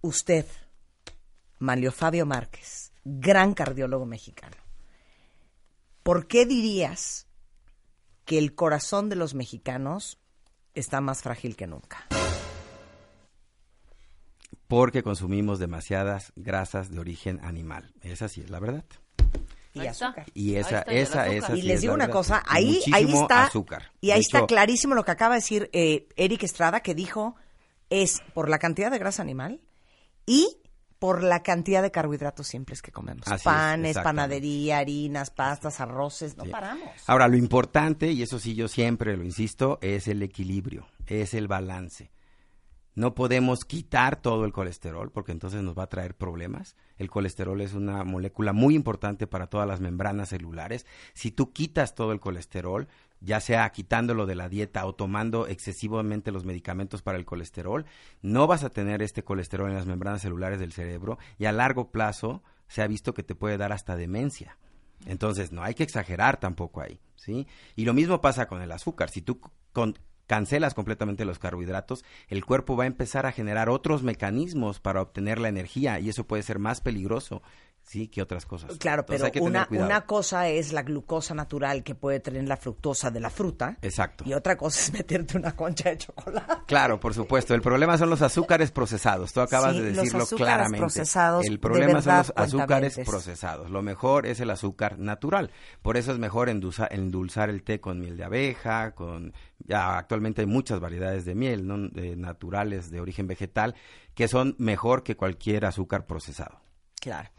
Usted, 0.00 0.46
Manlio 1.58 1.92
Fabio 1.92 2.24
Márquez, 2.24 2.90
gran 3.04 3.52
cardiólogo 3.52 4.06
mexicano, 4.06 4.56
¿por 6.02 6.26
qué 6.26 6.46
dirías 6.46 7.26
que 8.24 8.38
el 8.38 8.54
corazón 8.54 9.10
de 9.10 9.16
los 9.16 9.34
mexicanos 9.34 10.18
está 10.72 11.02
más 11.02 11.20
frágil 11.20 11.54
que 11.54 11.66
nunca? 11.66 12.06
Porque 14.70 15.02
consumimos 15.02 15.58
demasiadas 15.58 16.32
grasas 16.36 16.90
de 16.90 16.98
origen 17.00 17.40
animal. 17.44 17.92
Esa 18.00 18.28
sí 18.28 18.40
es 18.40 18.48
la 18.48 18.60
verdad. 18.60 18.84
Y 19.74 19.86
azúcar. 19.86 20.26
Y 20.32 20.54
Ahí 20.54 20.60
esa, 20.60 20.80
esa, 20.82 21.28
esa 21.28 21.56
Y 21.56 21.60
sí 21.60 21.66
les 21.66 21.74
es 21.76 21.80
digo 21.82 21.92
la 21.92 21.96
una 21.96 22.06
verdad. 22.06 22.18
cosa, 22.18 22.42
Y 22.52 22.56
ahí, 22.56 22.80
ahí 22.92 23.12
está, 23.12 23.46
azúcar. 23.46 23.90
y 24.00 24.10
ahí 24.12 24.18
De 24.18 24.22
está 24.22 24.38
hecho, 24.38 24.46
clarísimo 24.46 24.94
lo 24.94 25.04
que 25.04 25.10
acaba 25.10 25.34
de 25.34 25.40
decir 25.40 25.70
eh, 25.72 26.08
Eric 26.16 26.44
Estrada, 26.44 26.80
que 26.80 26.94
dijo 26.94 27.34
es 27.90 28.20
por 28.32 28.48
la 28.48 28.58
cantidad 28.60 28.90
de 28.90 28.98
grasa 28.98 29.22
animal 29.22 29.60
y 30.24 30.56
por 31.00 31.22
la 31.24 31.42
cantidad 31.42 31.82
de 31.82 31.90
carbohidratos 31.90 32.46
simples 32.46 32.80
que 32.82 32.92
comemos. 32.92 33.26
Así 33.26 33.44
Panes, 33.44 33.96
panadería, 33.98 34.78
harinas, 34.78 35.30
pastas, 35.30 35.80
arroces, 35.80 36.36
no 36.36 36.44
Sí. 36.44 36.50
paramos. 36.50 36.88
Ahora, 37.08 37.26
lo 37.26 37.36
importante, 37.36 38.12
y 38.12 38.22
eso 38.22 38.38
sí 38.38 38.54
yo 38.54 38.68
siempre 38.68 39.16
lo 39.16 39.24
insisto, 39.24 39.78
es 39.82 40.06
el 40.08 40.22
equilibrio, 40.22 40.86
es 41.06 41.34
el 41.34 41.48
balance. 41.48 42.10
No 42.94 43.14
podemos 43.14 43.64
quitar 43.64 44.20
todo 44.20 44.44
el 44.44 44.52
colesterol 44.52 45.10
porque 45.10 45.32
entonces 45.32 45.62
nos 45.62 45.78
va 45.78 45.84
a 45.84 45.88
traer 45.88 46.14
problemas. 46.16 46.76
El 46.98 47.08
colesterol 47.08 47.60
es 47.60 47.74
una 47.74 48.02
molécula 48.04 48.52
muy 48.52 48.74
importante 48.74 49.26
para 49.26 49.46
todas 49.46 49.66
las 49.68 49.80
membranas 49.80 50.30
celulares. 50.30 50.86
Si 51.14 51.30
tú 51.30 51.52
quitas 51.52 51.94
todo 51.94 52.12
el 52.12 52.20
colesterol, 52.20 52.88
ya 53.20 53.40
sea 53.40 53.70
quitándolo 53.70 54.26
de 54.26 54.34
la 54.34 54.48
dieta 54.48 54.84
o 54.86 54.94
tomando 54.94 55.46
excesivamente 55.46 56.32
los 56.32 56.44
medicamentos 56.44 57.02
para 57.02 57.18
el 57.18 57.24
colesterol, 57.24 57.86
no 58.22 58.46
vas 58.46 58.64
a 58.64 58.70
tener 58.70 59.02
este 59.02 59.22
colesterol 59.22 59.68
en 59.68 59.76
las 59.76 59.86
membranas 59.86 60.22
celulares 60.22 60.58
del 60.58 60.72
cerebro 60.72 61.18
y 61.38 61.44
a 61.44 61.52
largo 61.52 61.90
plazo 61.90 62.42
se 62.66 62.82
ha 62.82 62.86
visto 62.86 63.14
que 63.14 63.22
te 63.22 63.34
puede 63.34 63.56
dar 63.56 63.72
hasta 63.72 63.96
demencia. 63.96 64.56
Entonces, 65.06 65.52
no 65.52 65.62
hay 65.62 65.74
que 65.74 65.82
exagerar 65.82 66.38
tampoco 66.38 66.80
ahí, 66.80 67.00
¿sí? 67.16 67.46
Y 67.76 67.84
lo 67.84 67.94
mismo 67.94 68.20
pasa 68.20 68.46
con 68.46 68.62
el 68.62 68.72
azúcar. 68.72 69.10
Si 69.10 69.22
tú 69.22 69.40
cancelas 70.30 70.74
completamente 70.74 71.24
los 71.24 71.40
carbohidratos, 71.40 72.04
el 72.28 72.44
cuerpo 72.44 72.76
va 72.76 72.84
a 72.84 72.86
empezar 72.86 73.26
a 73.26 73.32
generar 73.32 73.68
otros 73.68 74.04
mecanismos 74.04 74.78
para 74.78 75.02
obtener 75.02 75.40
la 75.40 75.48
energía 75.48 75.98
y 75.98 76.08
eso 76.08 76.24
puede 76.24 76.44
ser 76.44 76.60
más 76.60 76.80
peligroso 76.80 77.42
sí 77.82 78.08
que 78.08 78.22
otras 78.22 78.46
cosas. 78.46 78.76
Claro, 78.78 79.04
pero 79.04 79.26
una, 79.40 79.66
una 79.70 80.02
cosa 80.02 80.48
es 80.48 80.72
la 80.72 80.82
glucosa 80.82 81.34
natural 81.34 81.82
que 81.82 81.94
puede 81.94 82.20
tener 82.20 82.46
la 82.46 82.56
fructosa 82.56 83.10
de 83.10 83.20
la 83.20 83.30
fruta. 83.30 83.78
Exacto. 83.82 84.24
Y 84.26 84.32
otra 84.32 84.56
cosa 84.56 84.80
es 84.84 84.92
meterte 84.92 85.36
una 85.36 85.56
concha 85.56 85.90
de 85.90 85.98
chocolate. 85.98 86.64
Claro, 86.66 87.00
por 87.00 87.14
supuesto. 87.14 87.54
El 87.54 87.62
problema 87.62 87.98
son 87.98 88.10
los 88.10 88.22
azúcares 88.22 88.70
procesados. 88.70 89.32
Tú 89.32 89.40
acabas 89.40 89.74
de 89.74 89.92
decirlo 89.92 90.20
los 90.20 90.30
claramente. 90.30 90.78
Procesados, 90.78 91.46
el 91.46 91.58
problema 91.58 92.00
son 92.00 92.18
los 92.18 92.32
azúcares 92.36 92.98
procesados. 93.04 93.70
Lo 93.70 93.82
mejor 93.82 94.26
es 94.26 94.40
el 94.40 94.50
azúcar 94.50 94.98
natural. 94.98 95.50
Por 95.82 95.96
eso 95.96 96.12
es 96.12 96.18
mejor 96.18 96.48
endulzar, 96.48 96.92
endulzar 96.92 97.50
el 97.50 97.62
té 97.62 97.80
con 97.80 97.98
miel 97.98 98.16
de 98.16 98.24
abeja, 98.24 98.94
con 98.94 99.32
ya 99.58 99.98
actualmente 99.98 100.42
hay 100.42 100.46
muchas 100.46 100.80
variedades 100.80 101.24
de 101.24 101.34
miel, 101.34 101.66
¿no? 101.66 101.76
naturales 102.16 102.90
de 102.90 103.00
origen 103.00 103.26
vegetal, 103.26 103.74
que 104.14 104.28
son 104.28 104.54
mejor 104.58 105.02
que 105.02 105.16
cualquier 105.16 105.64
azúcar 105.64 106.06
procesado. 106.06 106.60
Claro. 107.00 107.30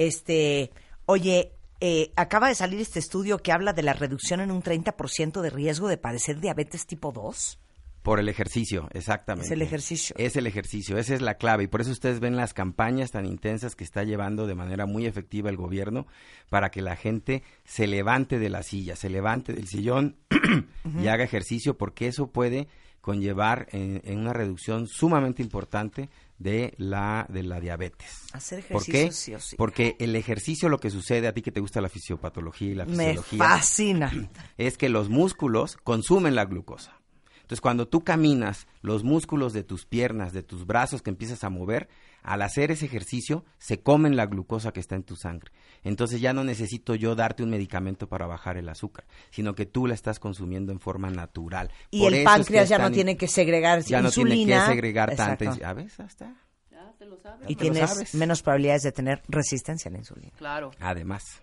Este, 0.00 0.70
oye, 1.04 1.52
eh, 1.80 2.10
acaba 2.16 2.48
de 2.48 2.54
salir 2.54 2.80
este 2.80 2.98
estudio 2.98 3.36
que 3.36 3.52
habla 3.52 3.74
de 3.74 3.82
la 3.82 3.92
reducción 3.92 4.40
en 4.40 4.50
un 4.50 4.62
30% 4.62 5.42
de 5.42 5.50
riesgo 5.50 5.88
de 5.88 5.98
padecer 5.98 6.40
diabetes 6.40 6.86
tipo 6.86 7.12
2. 7.12 7.58
Por 8.02 8.18
el 8.18 8.30
ejercicio, 8.30 8.88
exactamente. 8.94 9.44
Es 9.44 9.52
el 9.52 9.60
ejercicio. 9.60 10.16
Es 10.18 10.36
el 10.36 10.46
ejercicio, 10.46 10.96
esa 10.96 11.14
es 11.14 11.20
la 11.20 11.34
clave. 11.34 11.64
Y 11.64 11.66
por 11.66 11.82
eso 11.82 11.90
ustedes 11.90 12.18
ven 12.18 12.34
las 12.34 12.54
campañas 12.54 13.10
tan 13.10 13.26
intensas 13.26 13.76
que 13.76 13.84
está 13.84 14.02
llevando 14.02 14.46
de 14.46 14.54
manera 14.54 14.86
muy 14.86 15.04
efectiva 15.04 15.50
el 15.50 15.58
gobierno 15.58 16.06
para 16.48 16.70
que 16.70 16.80
la 16.80 16.96
gente 16.96 17.42
se 17.66 17.86
levante 17.86 18.38
de 18.38 18.48
la 18.48 18.62
silla, 18.62 18.96
se 18.96 19.10
levante 19.10 19.52
del 19.52 19.68
sillón 19.68 20.16
y 20.98 21.08
haga 21.08 21.24
ejercicio, 21.24 21.76
porque 21.76 22.06
eso 22.06 22.28
puede 22.28 22.68
conllevar 23.02 23.66
en 23.72 24.18
una 24.18 24.32
reducción 24.32 24.86
sumamente 24.86 25.42
importante 25.42 26.08
de 26.40 26.72
la, 26.78 27.26
de 27.28 27.42
la 27.42 27.60
diabetes. 27.60 28.24
Hacer 28.32 28.64
¿Por 28.66 28.84
qué? 28.84 29.12
Porque 29.58 29.94
el 30.00 30.16
ejercicio, 30.16 30.70
lo 30.70 30.78
que 30.78 30.90
sucede 30.90 31.28
a 31.28 31.34
ti 31.34 31.42
que 31.42 31.52
te 31.52 31.60
gusta 31.60 31.82
la 31.82 31.90
fisiopatología 31.90 32.70
y 32.70 32.74
la 32.74 32.86
fisiología. 32.86 33.38
Me 33.38 33.44
fascina. 33.44 34.30
Es 34.56 34.78
que 34.78 34.88
los 34.88 35.10
músculos 35.10 35.76
consumen 35.84 36.34
la 36.34 36.46
glucosa. 36.46 36.98
Entonces, 37.42 37.60
cuando 37.60 37.88
tú 37.88 38.04
caminas, 38.04 38.66
los 38.80 39.04
músculos 39.04 39.52
de 39.52 39.64
tus 39.64 39.84
piernas, 39.84 40.32
de 40.32 40.42
tus 40.42 40.66
brazos 40.66 41.02
que 41.02 41.10
empiezas 41.10 41.44
a 41.44 41.50
mover, 41.50 41.88
al 42.22 42.42
hacer 42.42 42.70
ese 42.70 42.86
ejercicio, 42.86 43.44
se 43.58 43.82
comen 43.82 44.16
la 44.16 44.26
glucosa 44.26 44.72
que 44.72 44.80
está 44.80 44.96
en 44.96 45.02
tu 45.02 45.16
sangre. 45.16 45.52
Entonces 45.82 46.20
ya 46.20 46.32
no 46.32 46.44
necesito 46.44 46.94
yo 46.94 47.14
darte 47.14 47.42
un 47.42 47.50
medicamento 47.50 48.08
para 48.08 48.26
bajar 48.26 48.56
el 48.56 48.68
azúcar, 48.68 49.06
sino 49.30 49.54
que 49.54 49.66
tú 49.66 49.86
la 49.86 49.94
estás 49.94 50.18
consumiendo 50.18 50.72
en 50.72 50.80
forma 50.80 51.10
natural. 51.10 51.70
Y 51.90 52.04
el 52.04 52.24
páncreas 52.24 52.68
ya 52.68 52.78
no 52.78 52.90
tiene 52.90 53.16
que 53.16 53.28
segregar 53.28 53.80
ya 53.82 54.02
no 54.02 54.10
tiene 54.10 54.46
que 54.46 54.60
segregar 54.60 55.14
tanta 55.14 55.50
A 55.64 55.72
veces 55.72 56.00
hasta. 56.00 56.34
Ya 56.70 56.92
te 56.98 57.06
lo 57.06 57.18
sabes. 57.18 57.48
Y 57.48 57.56
tienes 57.56 58.14
menos 58.14 58.42
probabilidades 58.42 58.82
de 58.82 58.92
tener 58.92 59.22
resistencia 59.28 59.88
a 59.88 59.92
la 59.92 59.98
insulina. 59.98 60.32
Claro. 60.36 60.70
Además. 60.80 61.42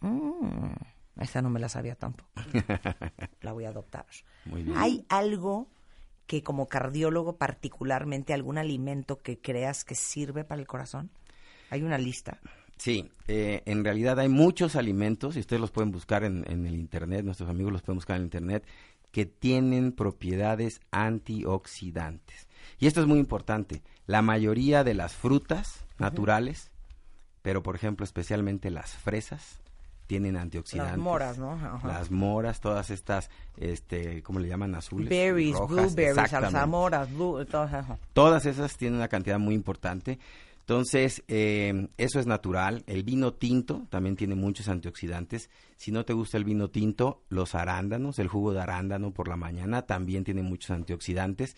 Mm, 0.00 0.72
esa 1.20 1.42
no 1.42 1.50
me 1.50 1.58
la 1.58 1.68
sabía 1.68 1.94
tampoco. 1.96 2.30
la 3.40 3.52
voy 3.52 3.64
a 3.64 3.70
adoptar. 3.70 4.06
Muy 4.44 4.62
bien. 4.62 4.76
¿Hay 4.78 5.04
algo 5.08 5.68
que 6.28 6.42
como 6.42 6.68
cardiólogo 6.68 7.38
particularmente 7.38 8.34
algún 8.34 8.58
alimento 8.58 9.22
que 9.22 9.40
creas 9.40 9.84
que 9.84 9.96
sirve 9.96 10.44
para 10.44 10.60
el 10.60 10.66
corazón? 10.68 11.10
¿Hay 11.70 11.82
una 11.82 11.98
lista? 11.98 12.38
Sí, 12.76 13.10
eh, 13.26 13.62
en 13.64 13.82
realidad 13.82 14.20
hay 14.20 14.28
muchos 14.28 14.76
alimentos, 14.76 15.36
y 15.36 15.40
ustedes 15.40 15.60
los 15.60 15.72
pueden 15.72 15.90
buscar 15.90 16.24
en, 16.24 16.44
el 16.46 16.74
Internet, 16.74 17.24
nuestros 17.24 17.48
amigos 17.48 17.72
los 17.72 17.82
pueden 17.82 17.96
buscar 17.96 18.16
en 18.16 18.22
el 18.22 18.26
Internet, 18.26 18.66
que 19.10 19.24
tienen 19.24 19.92
propiedades 19.92 20.80
antioxidantes. 20.90 22.46
Y 22.78 22.86
esto 22.86 23.00
es 23.00 23.06
muy 23.06 23.18
importante. 23.18 23.82
La 24.06 24.20
mayoría 24.20 24.84
de 24.84 24.94
las 24.94 25.14
frutas 25.14 25.86
naturales, 25.98 26.70
pero 27.40 27.62
por 27.62 27.74
ejemplo 27.74 28.04
especialmente 28.04 28.70
las 28.70 28.92
fresas, 28.92 29.60
tienen 30.08 30.36
antioxidantes. 30.36 30.96
Las 30.96 31.04
moras, 31.04 31.38
¿no? 31.38 31.80
Las 31.84 32.10
moras, 32.10 32.60
todas 32.60 32.90
estas, 32.90 33.30
este, 33.58 34.22
¿cómo 34.22 34.40
le 34.40 34.48
llaman? 34.48 34.74
Azules. 34.74 35.08
Berries, 35.08 35.54
blueberries, 35.68 36.32
alzamoras, 36.32 37.08
todas, 37.50 37.86
todas 38.14 38.46
esas 38.46 38.76
tienen 38.76 38.96
una 38.96 39.08
cantidad 39.08 39.38
muy 39.38 39.54
importante. 39.54 40.18
Entonces, 40.60 41.22
eh, 41.28 41.88
eso 41.98 42.20
es 42.20 42.26
natural. 42.26 42.84
El 42.86 43.02
vino 43.02 43.34
tinto 43.34 43.86
también 43.90 44.16
tiene 44.16 44.34
muchos 44.34 44.68
antioxidantes. 44.68 45.50
Si 45.76 45.92
no 45.92 46.04
te 46.04 46.14
gusta 46.14 46.38
el 46.38 46.44
vino 46.44 46.68
tinto, 46.68 47.22
los 47.28 47.54
arándanos, 47.54 48.18
el 48.18 48.28
jugo 48.28 48.52
de 48.52 48.60
arándano 48.60 49.12
por 49.12 49.28
la 49.28 49.36
mañana 49.36 49.82
también 49.82 50.24
tiene 50.24 50.42
muchos 50.42 50.70
antioxidantes. 50.70 51.54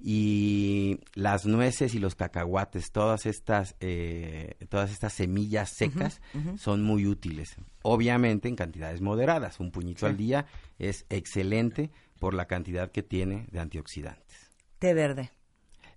Y 0.00 1.00
las 1.14 1.44
nueces 1.44 1.94
y 1.94 1.98
los 1.98 2.14
cacahuates, 2.14 2.92
todas 2.92 3.26
estas, 3.26 3.74
eh, 3.80 4.54
todas 4.68 4.92
estas 4.92 5.12
semillas 5.12 5.70
secas 5.70 6.20
son 6.56 6.82
muy 6.82 7.06
útiles. 7.06 7.56
Obviamente 7.82 8.48
en 8.48 8.54
cantidades 8.54 9.00
moderadas. 9.00 9.58
Un 9.58 9.72
puñito 9.72 10.06
al 10.06 10.16
día 10.16 10.46
es 10.78 11.04
excelente 11.08 11.90
por 12.20 12.34
la 12.34 12.46
cantidad 12.46 12.90
que 12.90 13.02
tiene 13.02 13.46
de 13.50 13.60
antioxidantes. 13.60 14.50
Té 14.78 14.94
verde. 14.94 15.32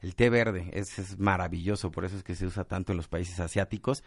El 0.02 0.16
té 0.16 0.32
verde 0.32 0.70
es, 0.74 1.20
maravilloso, 1.20 1.92
por 1.92 2.06
eso 2.06 2.18
es 2.18 2.24
que 2.24 2.34
se 2.36 2.48
usa 2.48 2.64
tanto 2.64 2.92
en 2.92 2.98
los 2.98 3.08
países 3.08 3.40
asiáticos. 3.40 4.04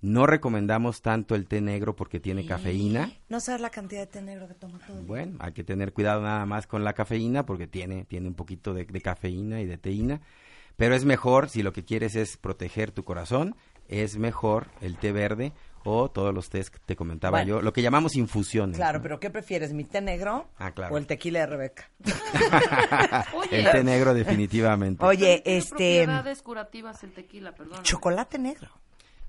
No 0.00 0.26
recomendamos 0.26 1.02
tanto 1.02 1.34
el 1.34 1.46
té 1.46 1.60
negro 1.60 1.96
porque 1.96 2.20
tiene 2.20 2.46
cafeína. 2.46 3.10
No 3.28 3.40
sabes 3.40 3.60
la 3.60 3.70
cantidad 3.70 4.02
de 4.02 4.06
té 4.06 4.22
negro 4.22 4.46
que 4.46 4.54
toma 4.54 4.78
todo. 4.86 5.02
Bueno, 5.02 5.36
hay 5.40 5.52
que 5.52 5.64
tener 5.64 5.92
cuidado 5.92 6.22
nada 6.22 6.46
más 6.46 6.66
con 6.66 6.84
la 6.84 6.92
cafeína 6.92 7.44
porque 7.44 7.66
tiene, 7.66 8.04
tiene 8.04 8.28
un 8.28 8.34
poquito 8.34 8.74
de, 8.74 8.84
de 8.84 9.00
cafeína 9.00 9.60
y 9.60 9.66
de 9.66 9.76
teína. 9.76 10.20
Pero 10.76 10.94
es 10.94 11.04
mejor, 11.04 11.48
si 11.48 11.62
lo 11.62 11.72
que 11.72 11.84
quieres 11.84 12.14
es 12.14 12.36
proteger 12.36 12.92
tu 12.92 13.02
corazón, 13.02 13.56
es 13.88 14.16
mejor 14.18 14.68
el 14.80 14.96
té 14.96 15.10
verde 15.10 15.52
o 15.84 16.10
todos 16.10 16.34
los 16.34 16.50
tés 16.50 16.70
que 16.70 16.78
te 16.78 16.96
comentaba 16.96 17.42
yo, 17.44 17.62
lo 17.62 17.72
que 17.72 17.82
llamamos 17.82 18.14
infusiones. 18.14 18.76
Claro, 18.76 19.00
pero 19.02 19.18
¿qué 19.18 19.30
prefieres, 19.30 19.72
mi 19.72 19.84
té 19.84 20.00
negro 20.00 20.48
ah, 20.58 20.72
claro. 20.72 20.94
o 20.94 20.98
el 20.98 21.06
tequila 21.06 21.40
de 21.40 21.46
Rebeca? 21.46 21.90
el 23.50 23.70
té 23.70 23.82
negro 23.82 24.14
definitivamente. 24.14 25.04
Oye, 25.04 25.42
este 25.44 26.04
propiedades 26.04 26.42
curativas 26.42 27.02
el 27.04 27.12
tequila, 27.12 27.54
perdón. 27.54 27.82
Chocolate 27.82 28.38
negro. 28.38 28.68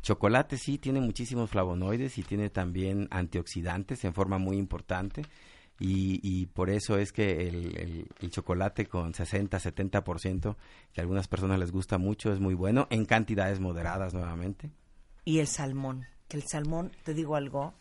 Chocolate 0.01 0.57
sí 0.57 0.77
tiene 0.77 1.01
muchísimos 1.01 1.49
flavonoides 1.49 2.17
y 2.17 2.23
tiene 2.23 2.49
también 2.49 3.07
antioxidantes 3.11 4.03
en 4.05 4.13
forma 4.13 4.37
muy 4.37 4.57
importante. 4.57 5.23
Y, 5.81 6.19
y, 6.21 6.47
por 6.47 6.69
eso 6.69 6.97
es 6.97 7.13
que 7.13 7.47
el, 7.47 8.07
el, 8.19 8.31
chocolate 8.31 8.85
con 8.87 9.13
60-70%, 9.13 10.57
que 10.91 10.99
a 10.99 11.03
algunas 11.03 11.29
personas 11.29 11.57
les 11.57 11.71
gusta 11.71 11.97
mucho, 11.97 12.33
es 12.33 12.41
muy 12.41 12.53
bueno, 12.53 12.87
en 12.89 13.05
cantidades 13.05 13.61
moderadas 13.61 14.13
nuevamente. 14.13 14.71
¿Y 15.23 15.39
el 15.39 15.47
salmón? 15.47 16.05
que 16.29 16.37
el 16.37 16.43
salmón, 16.43 16.91
te 17.03 17.13
digo 17.13 17.35
algo, 17.35 17.73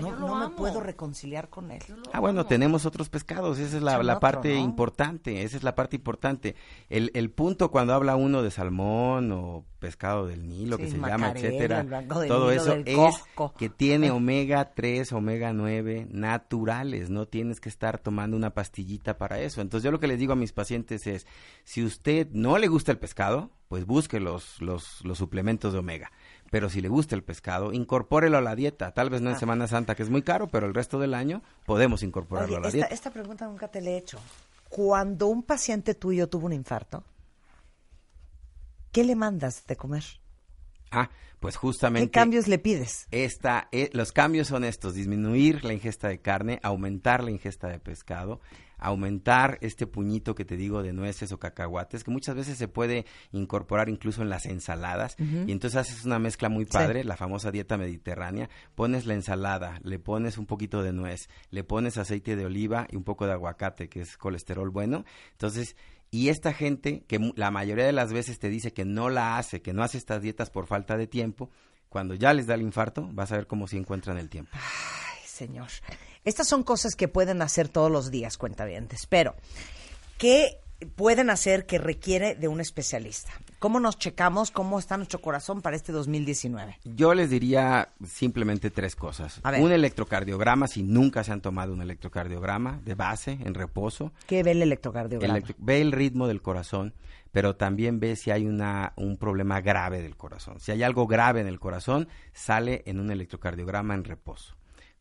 no, 0.00 0.36
me 0.36 0.48
puedo 0.50 0.80
reconciliar 0.80 1.48
con 1.48 1.70
él. 1.70 1.82
Ah, 2.12 2.20
bueno, 2.20 2.46
tenemos 2.46 2.86
otros 2.86 3.08
pescados, 3.08 3.58
esa 3.58 3.76
es 3.76 3.82
la, 3.82 4.20
parte 4.20 4.54
importante, 4.54 5.42
esa 5.42 5.56
es 5.56 5.62
la 5.62 5.74
parte 5.74 5.96
importante. 5.96 6.56
El, 6.88 7.10
el 7.14 7.30
punto 7.30 7.70
cuando 7.70 7.94
habla 7.94 8.16
uno 8.16 8.42
de 8.42 8.50
salmón 8.50 9.32
o 9.32 9.64
pescado 9.78 10.26
del 10.26 10.48
Nilo, 10.48 10.78
que 10.78 10.90
se 10.90 10.98
llama, 10.98 11.30
etcétera, 11.30 11.86
todo 12.26 12.50
eso 12.50 12.74
es 12.84 13.24
que 13.58 13.68
tiene 13.68 14.10
omega 14.12 14.72
3, 14.74 15.12
omega 15.12 15.52
9 15.52 16.08
naturales, 16.10 17.10
no 17.10 17.26
tienes 17.26 17.60
que 17.60 17.68
estar 17.68 17.98
tomando 17.98 18.36
una 18.36 18.50
pastillita 18.50 19.18
para 19.18 19.40
eso. 19.40 19.60
Entonces 19.60 19.84
yo 19.84 19.92
lo 19.92 20.00
que 20.00 20.08
les 20.08 20.18
digo 20.18 20.32
a 20.32 20.36
mis 20.36 20.52
pacientes 20.52 21.06
es, 21.06 21.26
si 21.64 21.84
usted 21.84 22.28
no 22.32 22.58
le 22.58 22.68
gusta 22.68 22.92
el 22.92 22.98
pescado, 22.98 23.50
pues 23.68 23.84
busque 23.84 24.20
los, 24.20 24.60
los, 24.60 25.04
los 25.04 25.18
suplementos 25.18 25.72
de 25.72 25.78
omega 25.78 26.10
pero 26.50 26.68
si 26.68 26.80
le 26.80 26.88
gusta 26.88 27.14
el 27.14 27.22
pescado, 27.22 27.72
incorpórelo 27.72 28.38
a 28.38 28.40
la 28.40 28.54
dieta. 28.54 28.92
Tal 28.92 29.10
vez 29.10 29.20
no 29.20 29.30
en 29.30 29.36
ah. 29.36 29.38
Semana 29.38 29.66
Santa, 29.66 29.94
que 29.94 30.02
es 30.02 30.10
muy 30.10 30.22
caro, 30.22 30.48
pero 30.48 30.66
el 30.66 30.74
resto 30.74 30.98
del 30.98 31.14
año 31.14 31.42
podemos 31.64 32.02
incorporarlo 32.02 32.56
a 32.56 32.60
la 32.60 32.70
dieta. 32.70 32.88
Esta 32.88 33.10
pregunta 33.10 33.46
nunca 33.46 33.68
te 33.68 33.80
la 33.80 33.90
he 33.90 33.96
hecho. 33.98 34.18
Cuando 34.68 35.28
un 35.28 35.42
paciente 35.42 35.94
tuyo 35.94 36.28
tuvo 36.28 36.46
un 36.46 36.52
infarto, 36.52 37.04
¿qué 38.92 39.04
le 39.04 39.14
mandas 39.14 39.66
de 39.66 39.76
comer? 39.76 40.04
Ah, 40.90 41.10
pues 41.40 41.56
justamente... 41.56 42.08
¿Qué 42.08 42.12
cambios 42.12 42.48
le 42.48 42.58
pides? 42.58 43.06
Esta, 43.10 43.68
eh, 43.72 43.90
los 43.92 44.12
cambios 44.12 44.48
son 44.48 44.64
estos, 44.64 44.94
disminuir 44.94 45.64
la 45.64 45.72
ingesta 45.72 46.08
de 46.08 46.20
carne, 46.20 46.60
aumentar 46.62 47.22
la 47.22 47.30
ingesta 47.30 47.68
de 47.68 47.78
pescado, 47.78 48.40
aumentar 48.78 49.58
este 49.60 49.86
puñito 49.86 50.34
que 50.34 50.44
te 50.44 50.56
digo 50.56 50.82
de 50.82 50.92
nueces 50.92 51.32
o 51.32 51.38
cacahuates, 51.38 52.04
que 52.04 52.10
muchas 52.10 52.34
veces 52.34 52.58
se 52.58 52.68
puede 52.68 53.06
incorporar 53.32 53.88
incluso 53.88 54.22
en 54.22 54.28
las 54.28 54.46
ensaladas, 54.46 55.16
y 55.18 55.52
entonces 55.52 55.76
haces 55.76 56.04
una 56.04 56.18
mezcla 56.18 56.48
muy 56.48 56.64
padre, 56.64 57.04
la 57.04 57.16
famosa 57.16 57.50
dieta 57.50 57.76
mediterránea, 57.76 58.48
pones 58.74 59.06
la 59.06 59.14
ensalada, 59.14 59.80
le 59.82 59.98
pones 59.98 60.38
un 60.38 60.46
poquito 60.46 60.82
de 60.82 60.92
nuez, 60.92 61.28
le 61.50 61.64
pones 61.64 61.96
aceite 61.98 62.36
de 62.36 62.46
oliva 62.46 62.86
y 62.90 62.96
un 62.96 63.04
poco 63.04 63.26
de 63.26 63.32
aguacate, 63.32 63.88
que 63.88 64.00
es 64.00 64.16
colesterol 64.16 64.70
bueno, 64.70 65.04
entonces 65.32 65.76
y 66.10 66.28
esta 66.28 66.52
gente, 66.52 67.04
que 67.08 67.32
la 67.34 67.50
mayoría 67.50 67.84
de 67.84 67.92
las 67.92 68.12
veces 68.12 68.38
te 68.38 68.48
dice 68.48 68.72
que 68.72 68.84
no 68.84 69.10
la 69.10 69.38
hace, 69.38 69.60
que 69.60 69.72
no 69.72 69.82
hace 69.82 69.98
estas 69.98 70.22
dietas 70.22 70.50
por 70.50 70.66
falta 70.66 70.96
de 70.96 71.06
tiempo, 71.06 71.50
cuando 71.88 72.14
ya 72.14 72.32
les 72.32 72.46
da 72.46 72.54
el 72.54 72.62
infarto, 72.62 73.08
vas 73.12 73.32
a 73.32 73.36
ver 73.36 73.46
cómo 73.46 73.66
se 73.66 73.76
encuentran 73.76 74.18
el 74.18 74.28
tiempo. 74.28 74.52
Ay, 74.54 75.26
señor. 75.26 75.68
Estas 76.26 76.48
son 76.48 76.64
cosas 76.64 76.96
que 76.96 77.06
pueden 77.06 77.40
hacer 77.40 77.68
todos 77.68 77.88
los 77.88 78.10
días, 78.10 78.36
cuentavientes, 78.36 79.06
pero 79.06 79.36
¿qué 80.18 80.58
pueden 80.96 81.30
hacer 81.30 81.66
que 81.66 81.78
requiere 81.78 82.34
de 82.34 82.48
un 82.48 82.60
especialista? 82.60 83.30
¿Cómo 83.60 83.78
nos 83.78 83.96
checamos 83.96 84.50
cómo 84.50 84.80
está 84.80 84.96
nuestro 84.96 85.20
corazón 85.20 85.62
para 85.62 85.76
este 85.76 85.92
2019? 85.92 86.80
Yo 86.82 87.14
les 87.14 87.30
diría 87.30 87.90
simplemente 88.04 88.70
tres 88.70 88.96
cosas. 88.96 89.40
Un 89.60 89.70
electrocardiograma, 89.70 90.66
si 90.66 90.82
nunca 90.82 91.22
se 91.22 91.30
han 91.30 91.40
tomado 91.40 91.72
un 91.72 91.80
electrocardiograma 91.80 92.80
de 92.84 92.96
base, 92.96 93.38
en 93.44 93.54
reposo. 93.54 94.12
¿Qué 94.26 94.42
ve 94.42 94.50
el 94.50 94.62
electrocardiograma? 94.62 95.38
ve 95.58 95.80
el 95.80 95.92
ritmo 95.92 96.26
del 96.26 96.42
corazón, 96.42 96.92
pero 97.30 97.54
también 97.54 98.00
ve 98.00 98.16
si 98.16 98.32
hay 98.32 98.48
una, 98.48 98.94
un 98.96 99.16
problema 99.16 99.60
grave 99.60 100.02
del 100.02 100.16
corazón. 100.16 100.58
Si 100.58 100.72
hay 100.72 100.82
algo 100.82 101.06
grave 101.06 101.40
en 101.40 101.46
el 101.46 101.60
corazón, 101.60 102.08
sale 102.32 102.82
en 102.86 102.98
un 102.98 103.12
electrocardiograma 103.12 103.94
en 103.94 104.02
reposo. 104.02 104.56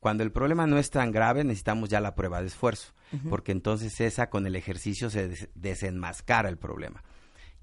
Cuando 0.06 0.22
el 0.22 0.32
problema 0.32 0.68
no 0.68 0.78
es 0.78 0.92
tan 0.92 1.12
grave, 1.12 1.44
necesitamos 1.44 1.90
ya 1.90 2.00
la 2.00 2.14
prueba 2.14 2.40
de 2.40 2.46
esfuerzo, 2.46 2.94
porque 3.28 3.52
entonces 3.52 4.00
esa 4.00 4.30
con 4.30 4.46
el 4.46 4.56
ejercicio 4.56 5.10
se 5.10 5.50
desenmascara 5.56 6.48
el 6.48 6.60
problema. 6.60 7.04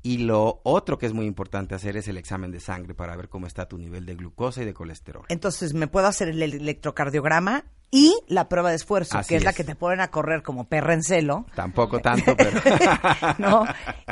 Y 0.03 0.19
lo 0.19 0.61
otro 0.65 0.99
que 0.99 1.07
es 1.07 1.13
muy 1.13 1.27
importante 1.27 1.77
hacer 1.77 1.97
es 1.97 2.09
el 2.09 2.17
examen 2.17 2.51
de 2.51 2.59
sangre 2.59 2.95
para 2.95 3.15
ver 3.15 3.29
cómo 3.29 3.47
está 3.47 3.69
tu 3.69 3.79
nivel 3.79 4.07
de 4.07 4.17
glucosa 4.17 4.61
y 4.61 4.65
de 4.65 4.75
colesterol. 4.75 5.25
Entonces, 5.29 5.73
¿me 5.73 5.87
puedo 5.87 6.09
hacer 6.09 6.31
el 6.31 6.43
electrocardiograma 6.43 7.65
y 7.95 8.19
la 8.27 8.49
prueba 8.49 8.71
de 8.71 8.77
esfuerzo, 8.77 9.21
que 9.29 9.37
es, 9.37 9.45
la 9.45 9.53
que 9.53 9.65
te 9.65 9.75
ponen 9.75 10.01
a 10.01 10.09
correr 10.09 10.43
como 10.43 10.65
perra 10.65 10.95
en 10.95 11.03
celo. 11.03 11.45
Tampoco 11.55 12.01
tanto, 12.01 12.35
pero... 12.39 12.59
¿No? 13.39 13.67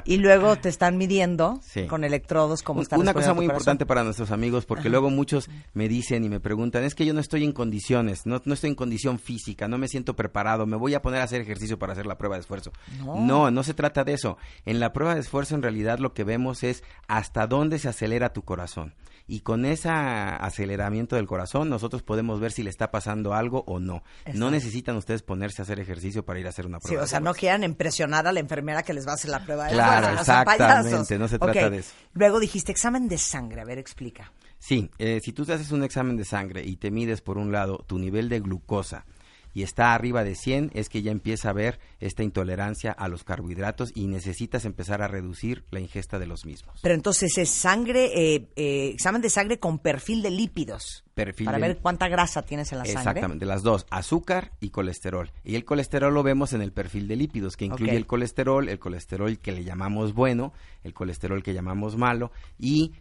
Y 0.05 0.19
luego 0.19 0.57
te 0.57 0.69
están 0.69 0.99
midiendo 0.99 1.61
con 1.89 2.05
electrodos 2.05 2.63
como 2.63 2.83
están 2.83 3.01
Una 3.01 3.15
cosa 3.15 3.33
muy 3.33 3.47
importante 3.47 3.87
para 3.87 4.05
nuestros 4.05 4.33
amigos, 4.33 4.67
porque 4.67 4.91
luego 4.91 5.09
muchos 5.09 5.49
me 5.73 5.89
dicen 5.89 6.23
y 6.25 6.29
me 6.29 6.41
preguntan, 6.41 6.85
es 6.85 6.95
que 6.95 7.07
yo 7.07 7.15
no 7.15 7.21
estoy 7.21 7.43
en 7.43 7.53
condiciones, 7.53 8.27
no, 8.27 8.43
no 8.45 8.53
estoy 8.53 8.69
en 8.69 8.77
condición 8.77 9.19
física, 9.19 9.67
no 9.67 9.79
me 9.79 9.89
siento 9.89 10.15
preparado, 10.15 10.67
me 10.67 10.77
voy 10.77 10.93
a 10.93 11.01
poner 11.01 11.23
a 11.23 11.25
hacer 11.25 11.41
ejercicio 11.41 11.79
para 11.79 11.95
hacer 11.95 12.05
la 12.05 12.19
prueba 12.19 12.37
de 12.37 12.43
esfuerzo. 12.43 12.73
No, 12.99 13.19
no, 13.19 13.51
no 13.51 13.63
se 13.63 13.73
trata 13.73 14.05
de 14.05 14.13
eso. 14.13 14.37
En 14.67 14.79
la 14.79 14.93
prueba 14.93 15.15
de 15.15 15.23
esfuerzo 15.23 15.55
en 15.55 15.63
realidad 15.63 16.01
lo 16.01 16.13
que 16.13 16.25
vemos 16.25 16.65
es 16.65 16.85
hasta 17.09 17.47
dónde 17.47 17.79
se 17.79 17.89
acelera 17.89 18.35
tu 18.35 18.43
corazón 18.43 18.95
y 19.31 19.41
con 19.41 19.65
ese 19.65 19.89
aceleramiento 19.89 21.15
del 21.15 21.27
corazón 21.27 21.69
nosotros 21.69 22.03
podemos 22.03 22.41
ver 22.41 22.51
si 22.51 22.65
le 22.65 22.71
está 22.71 22.91
pasando 22.91 23.33
algo 23.33 23.63
o 23.69 23.79
no. 23.79 24.03
No 24.35 24.51
necesitan 24.51 24.97
ustedes 24.97 25.23
ponerse 25.23 25.63
a 25.63 25.65
hacer 25.65 25.79
ejercicio 25.79 26.25
para 26.25 26.41
ir 26.41 26.47
a 26.47 26.49
hacer 26.49 26.67
una 26.67 26.81
prueba. 26.81 27.01
Sí, 27.01 27.05
o 27.05 27.07
sea, 27.07 27.21
no 27.21 27.33
quieran 27.33 27.63
impresionar 27.63 28.27
a 28.27 28.33
la 28.33 28.41
enfermera 28.41 28.83
que 28.83 28.93
les 28.93 29.07
va 29.07 29.13
a 29.13 29.15
hacer 29.15 29.31
la 29.31 29.45
prueba 29.45 29.67
de 29.67 29.75
Claro, 29.75 30.19
exactamente, 30.19 31.17
no 31.17 31.29
se 31.29 31.39
trata 31.39 31.71
de 31.71 31.79
eso. 31.79 31.93
Luego 32.13 32.41
dijiste 32.41 32.73
examen 32.73 33.07
de 33.07 33.19
sangre, 33.19 33.61
a 33.61 33.65
ver, 33.65 33.79
explica. 33.79 34.33
Sí, 34.59 34.91
eh, 34.99 35.21
si 35.23 35.33
tú 35.33 35.47
te 35.47 35.53
haces 35.53 35.71
un 35.71 35.85
examen 35.85 36.17
de 36.17 36.25
sangre 36.25 36.65
y 36.65 36.77
te 36.77 36.91
mides 36.91 37.21
por 37.21 37.39
un 37.39 37.53
lado 37.53 37.85
tu 37.87 37.99
nivel 38.01 38.29
de 38.29 38.41
glucosa, 38.41 39.07
y 39.55 39.63
está 39.63 39.95
arriba 39.95 40.25
de 40.25 40.35
100, 40.35 40.71
es 40.75 40.89
que 40.89 41.03
ya 41.03 41.11
empieza 41.11 41.49
a 41.49 41.51
haber 41.53 41.79
esta 41.99 42.23
intolerancia 42.23 42.93
a 42.93 43.09
los 43.09 43.25
carbohidratos 43.25 43.91
y 43.95 44.07
necesitas 44.07 44.65
empezar 44.65 45.03
a 45.03 45.09
reducir 45.09 45.65
la 45.71 45.81
ingesta 45.81 46.19
de 46.19 46.27
los 46.27 46.45
mismos. 46.47 46.81
Pero 46.83 46.95
entonces 46.95 47.37
es 47.39 47.51
sangre, 47.51 48.11
eh, 48.15 48.49
eh, 48.57 48.91
examen 48.95 49.23
de 49.23 49.31
sangre 49.31 49.59
con 49.59 49.79
perfil 49.79 50.23
de 50.23 50.31
lípidos. 50.31 51.05
Perfil 51.15 51.47
para 51.47 51.59
ver 51.59 51.79
cuánta 51.79 52.09
grasa 52.09 52.43
tienes 52.43 52.73
en 52.73 52.79
la 52.79 52.85
sangre. 52.85 53.01
Exactamente, 53.01 53.45
las 53.45 53.63
dos, 53.63 53.87
azúcar 53.91 54.53
y 54.61 54.71
colesterol. 54.71 55.31
Y 55.45 55.57
el 55.57 55.65
colesterol 55.65 56.15
lo 56.15 56.23
vemos 56.23 56.53
en 56.53 56.63
el 56.63 56.73
perfil 56.73 57.09
de 57.09 57.17
lípidos, 57.17 57.57
que 57.57 57.67
incluye 57.67 57.97
el 57.97 58.07
colesterol, 58.07 58.69
el 58.69 58.79
colesterol 58.79 59.39
que 59.39 59.53
le 59.53 59.65
llamamos 59.65 60.15
bueno, 60.15 60.53
el 60.83 60.95
colesterol 60.95 61.43
que 61.43 61.53
llamamos 61.53 61.97
malo 61.97 62.33
y 62.59 62.93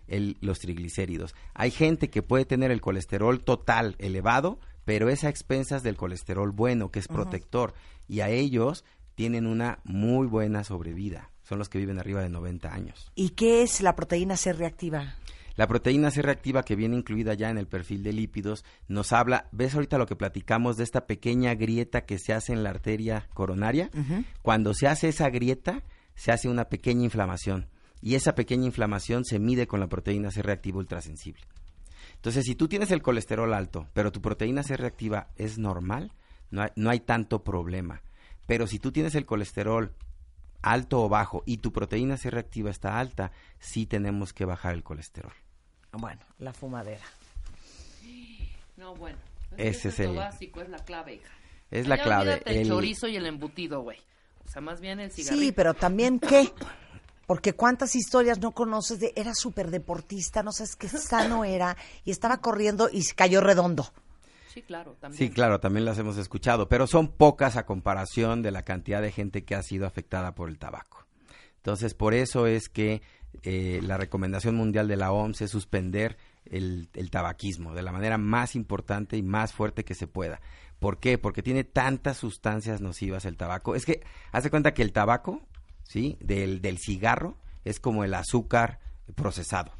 los 0.41 0.59
triglicéridos. 0.59 1.35
Hay 1.53 1.71
gente 1.71 2.09
que 2.09 2.21
puede 2.21 2.45
tener 2.45 2.71
el 2.71 2.81
colesterol 2.81 3.41
total 3.41 3.95
elevado, 3.99 4.59
pero 4.89 5.09
es 5.09 5.23
a 5.23 5.29
expensas 5.29 5.83
del 5.83 5.97
colesterol 5.97 6.49
bueno, 6.49 6.89
que 6.89 6.97
es 6.97 7.07
protector, 7.07 7.75
y 8.07 8.21
a 8.21 8.29
ellos 8.29 8.83
tienen 9.13 9.45
una 9.45 9.81
muy 9.83 10.25
buena 10.25 10.63
sobrevida. 10.63 11.29
Son 11.43 11.59
los 11.59 11.69
que 11.69 11.77
viven 11.77 11.99
arriba 11.99 12.23
de 12.23 12.29
90 12.29 12.73
años. 12.73 13.11
¿Y 13.13 13.29
qué 13.29 13.61
es 13.61 13.81
la 13.81 13.95
proteína 13.95 14.35
C 14.35 14.51
reactiva? 14.51 15.13
La 15.55 15.67
proteína 15.67 16.09
C 16.09 16.23
reactiva 16.23 16.63
que 16.63 16.75
viene 16.75 16.97
incluida 16.97 17.35
ya 17.35 17.51
en 17.51 17.59
el 17.59 17.67
perfil 17.67 18.01
de 18.01 18.13
lípidos 18.13 18.65
nos 18.87 19.13
habla, 19.13 19.47
¿ves 19.51 19.75
ahorita 19.75 19.99
lo 19.99 20.07
que 20.07 20.15
platicamos 20.15 20.75
de 20.75 20.85
esta 20.85 21.05
pequeña 21.05 21.53
grieta 21.53 22.05
que 22.05 22.17
se 22.17 22.33
hace 22.33 22.53
en 22.53 22.63
la 22.63 22.71
arteria 22.71 23.29
coronaria? 23.35 23.91
Cuando 24.41 24.73
se 24.73 24.87
hace 24.87 25.09
esa 25.09 25.29
grieta, 25.29 25.83
se 26.15 26.31
hace 26.31 26.49
una 26.49 26.65
pequeña 26.65 27.03
inflamación 27.03 27.67
y 28.01 28.15
esa 28.15 28.33
pequeña 28.33 28.65
inflamación 28.65 29.23
se 29.23 29.37
mide 29.37 29.67
con 29.67 29.81
la 29.81 29.87
proteína 29.87 30.31
C 30.31 30.41
reactiva 30.41 30.79
ultrasensible. 30.79 31.43
Entonces, 32.19 32.43
si 32.43 32.55
tú 32.55 32.67
tienes 32.67 32.91
el 32.91 33.01
colesterol 33.01 33.53
alto, 33.53 33.87
pero 33.93 34.11
tu 34.11 34.21
proteína 34.21 34.61
C 34.61 34.75
reactiva 34.75 35.29
es 35.37 35.57
normal, 35.57 36.11
no 36.51 36.63
hay, 36.63 36.69
no 36.75 36.89
hay 36.89 36.99
tanto 36.99 37.45
problema. 37.45 38.01
Pero 38.45 38.67
si 38.67 38.77
tú 38.77 38.91
tienes 38.91 39.15
el 39.15 39.25
colesterol 39.25 39.93
alto 40.61 41.01
o 41.01 41.07
bajo 41.07 41.43
y 41.45 41.59
tu 41.59 41.71
proteína 41.71 42.17
C 42.17 42.29
reactiva 42.29 42.71
está 42.71 42.99
alta, 42.99 43.31
sí 43.59 43.85
tenemos 43.85 44.33
que 44.33 44.43
bajar 44.43 44.73
el 44.73 44.83
colesterol. 44.83 45.31
Bueno, 45.93 46.19
la 46.39 46.51
fumadera. 46.51 47.05
No, 48.75 48.95
bueno. 48.95 49.17
Ese 49.55 49.87
es 49.87 49.99
el 50.01 50.13
básico, 50.13 50.61
es 50.61 50.67
la 50.67 50.79
clave, 50.79 51.15
hija. 51.15 51.31
Es 51.71 51.87
la 51.87 51.97
clave. 52.01 52.41
El, 52.45 52.57
el 52.57 52.67
chorizo 52.67 53.07
y 53.07 53.15
el 53.15 53.25
embutido, 53.27 53.81
güey. 53.81 53.97
O 54.45 54.49
sea, 54.49 54.61
más 54.61 54.81
bien 54.81 54.99
el 54.99 55.09
cigarrillo. 55.11 55.41
Sí, 55.41 55.51
pero 55.53 55.73
también 55.73 56.19
qué. 56.19 56.51
Porque 57.29 57.53
cuántas 57.53 57.95
historias 57.95 58.39
no 58.39 58.53
conoces 58.53 58.99
de 58.99 59.13
era 59.15 59.35
súper 59.35 59.69
deportista, 59.69 60.41
no 60.41 60.51
sabes 60.51 60.75
qué 60.75 60.87
sano 60.89 61.45
era 61.45 61.77
y 62.03 62.09
estaba 62.09 62.41
corriendo 62.41 62.89
y 62.91 63.03
se 63.03 63.13
cayó 63.13 63.39
redondo. 63.39 63.93
Sí, 64.51 64.63
claro, 64.63 64.97
también. 64.99 65.19
Sí, 65.19 65.29
claro, 65.31 65.59
también 65.59 65.85
las 65.85 65.99
hemos 65.99 66.17
escuchado, 66.17 66.67
pero 66.69 66.87
son 66.87 67.07
pocas 67.07 67.55
a 67.55 67.67
comparación 67.67 68.41
de 68.41 68.49
la 68.49 68.63
cantidad 68.63 68.99
de 68.99 69.11
gente 69.11 69.45
que 69.45 69.53
ha 69.53 69.61
sido 69.61 69.85
afectada 69.85 70.33
por 70.33 70.49
el 70.49 70.57
tabaco. 70.57 71.05
Entonces, 71.57 71.93
por 71.93 72.15
eso 72.15 72.47
es 72.47 72.67
que 72.67 73.03
eh, 73.43 73.79
la 73.83 73.97
recomendación 73.97 74.55
mundial 74.55 74.87
de 74.87 74.97
la 74.97 75.11
OMS 75.11 75.41
es 75.41 75.51
suspender 75.51 76.17
el, 76.45 76.89
el, 76.95 77.11
tabaquismo 77.11 77.75
de 77.75 77.83
la 77.83 77.91
manera 77.91 78.17
más 78.17 78.55
importante 78.55 79.17
y 79.17 79.21
más 79.21 79.53
fuerte 79.53 79.85
que 79.85 79.93
se 79.93 80.07
pueda. 80.07 80.41
¿Por 80.79 80.99
qué? 80.99 81.19
Porque 81.19 81.43
tiene 81.43 81.63
tantas 81.63 82.17
sustancias 82.17 82.81
nocivas 82.81 83.25
el 83.25 83.37
tabaco. 83.37 83.75
Es 83.75 83.85
que, 83.85 84.01
hace 84.31 84.49
cuenta 84.49 84.73
que 84.73 84.81
el 84.81 84.93
tabaco 84.93 85.43
¿sí? 85.89 86.17
Del, 86.21 86.61
del 86.61 86.77
cigarro 86.77 87.35
es 87.65 87.79
como 87.79 88.03
el 88.03 88.13
azúcar 88.13 88.79
procesado. 89.15 89.73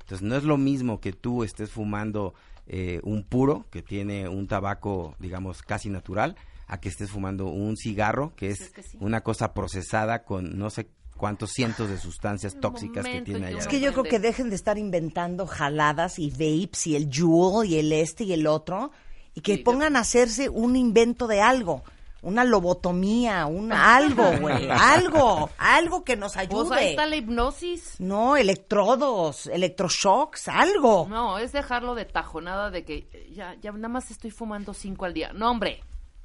Entonces 0.00 0.22
no 0.22 0.36
es 0.36 0.44
lo 0.44 0.58
mismo 0.58 1.00
que 1.00 1.12
tú 1.12 1.42
estés 1.42 1.70
fumando 1.70 2.34
eh, 2.68 3.00
un 3.02 3.24
puro, 3.24 3.66
que 3.70 3.82
tiene 3.82 4.28
un 4.28 4.46
tabaco, 4.46 5.16
digamos, 5.18 5.62
casi 5.62 5.88
natural, 5.88 6.36
a 6.68 6.78
que 6.78 6.88
estés 6.88 7.10
fumando 7.10 7.46
un 7.46 7.76
cigarro, 7.76 8.32
que 8.36 8.50
es, 8.50 8.72
una 9.00 9.22
cosa 9.22 9.54
procesada 9.54 10.24
con 10.24 10.58
no 10.58 10.70
sé 10.70 10.88
cuántos 11.16 11.52
cientos 11.52 11.88
de 11.88 11.96
sustancias 11.96 12.60
tóxicas 12.60 13.06
que 13.06 13.22
tiene 13.22 13.46
allá. 13.46 13.58
Es 13.58 13.66
que 13.66 13.80
yo 13.80 13.92
creo 13.92 14.04
que 14.04 14.18
dejen 14.18 14.50
de 14.50 14.56
estar 14.56 14.76
inventando 14.76 15.46
jaladas 15.46 16.18
y 16.18 16.30
vapes 16.30 16.86
y 16.88 16.96
el 16.96 17.10
Juul 17.12 17.66
y 17.66 17.78
el 17.78 17.92
este 17.92 18.24
y 18.24 18.32
el 18.34 18.46
otro 18.46 18.92
y 19.34 19.40
que 19.40 19.58
pongan 19.58 19.96
a 19.96 20.00
hacerse 20.00 20.48
un 20.48 20.76
invento 20.76 21.26
de 21.26 21.40
algo 21.40 21.82
una 22.26 22.42
lobotomía, 22.42 23.46
un 23.46 23.72
algo, 23.72 24.36
güey, 24.40 24.68
algo, 24.68 25.48
algo 25.58 26.04
que 26.04 26.16
nos 26.16 26.36
ayude. 26.36 26.68
Pues 26.68 26.80
ahí 26.80 26.88
está 26.90 27.06
la 27.06 27.16
hipnosis. 27.16 28.00
No, 28.00 28.36
electrodos, 28.36 29.46
electroshocks, 29.46 30.48
algo. 30.48 31.06
No, 31.08 31.38
es 31.38 31.52
dejarlo 31.52 31.94
de 31.94 32.04
tajo, 32.04 32.40
nada 32.40 32.70
de 32.70 32.84
que 32.84 33.30
ya, 33.32 33.54
ya 33.62 33.70
nada 33.70 33.88
más 33.88 34.10
estoy 34.10 34.32
fumando 34.32 34.74
cinco 34.74 35.04
al 35.04 35.14
día. 35.14 35.32
No, 35.32 35.52
hombre, 35.52 35.84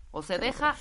o 0.10 0.24
se 0.24 0.40
deja 0.40 0.76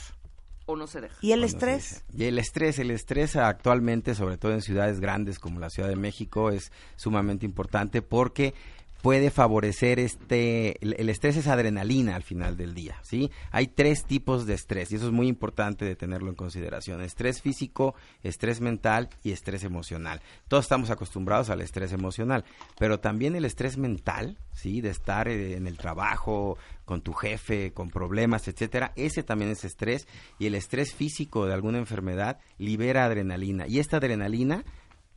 o 0.65 0.75
no 0.75 0.87
se 0.87 1.03
deja. 1.03 1.17
¿Y 1.21 1.33
el 1.33 1.45
estrés? 1.45 2.03
Y 2.17 2.25
el 2.25 2.39
estrés, 2.39 2.79
el 2.79 2.91
estrés 2.91 3.37
actualmente, 3.37 4.15
sobre 4.15 4.39
todo 4.39 4.53
en 4.53 4.63
ciudades 4.63 5.01
grandes 5.01 5.39
como 5.39 5.61
la 5.61 5.69
Ciudad 5.69 5.91
de 5.91 5.97
México, 5.97 6.51
es 6.51 6.73
sumamente 6.97 7.45
importante 7.45 8.01
porque 8.01 8.55
puede 9.03 9.31
favorecer 9.31 9.99
este, 9.99 10.77
el, 10.85 11.09
estrés 11.09 11.37
es 11.37 11.47
adrenalina 11.47 12.17
al 12.17 12.23
final 12.23 12.57
del 12.57 12.75
día, 12.75 12.99
¿sí? 13.03 13.31
Hay 13.51 13.69
tres 13.69 14.05
tipos 14.05 14.47
de 14.47 14.55
estrés 14.55 14.93
y 14.93 14.97
eso 14.97 15.07
es 15.07 15.13
muy 15.13 15.29
importante 15.29 15.85
de 15.85 15.97
tenerlo 15.97 16.29
en 16.29 16.35
consideración. 16.35 17.01
Estrés 17.01 17.41
físico, 17.41 17.95
estrés 18.23 18.61
mental 18.61 19.09
y 19.23 19.33
estrés 19.33 19.65
emocional. 19.65 20.21
Todos 20.49 20.65
estamos 20.65 20.91
acostumbrados 20.91 21.51
al 21.51 21.61
estrés 21.61 21.93
emocional, 21.93 22.45
pero 22.79 23.01
también 23.01 23.37
el 23.37 23.45
estrés 23.45 23.79
mental, 23.79 24.39
¿sí? 24.53 24.81
De 24.81 24.91
estar 24.91 25.29
eh, 25.29 25.57
en 25.57 25.67
el 25.67 25.79
trabajo, 25.79 26.59
con 26.91 27.03
tu 27.03 27.13
jefe, 27.13 27.73
con 27.73 27.89
problemas, 27.89 28.49
etcétera, 28.49 28.93
ese 28.97 29.23
también 29.23 29.53
es 29.53 29.65
estrés 29.65 30.09
y 30.41 30.47
el 30.47 30.57
estrés 30.57 30.93
físico 30.93 31.47
de 31.47 31.55
alguna 31.55 31.79
enfermedad 31.79 32.39
libera 32.59 33.05
adrenalina 33.05 33.69
y 33.69 33.79
esta 33.79 33.99
adrenalina 33.99 34.65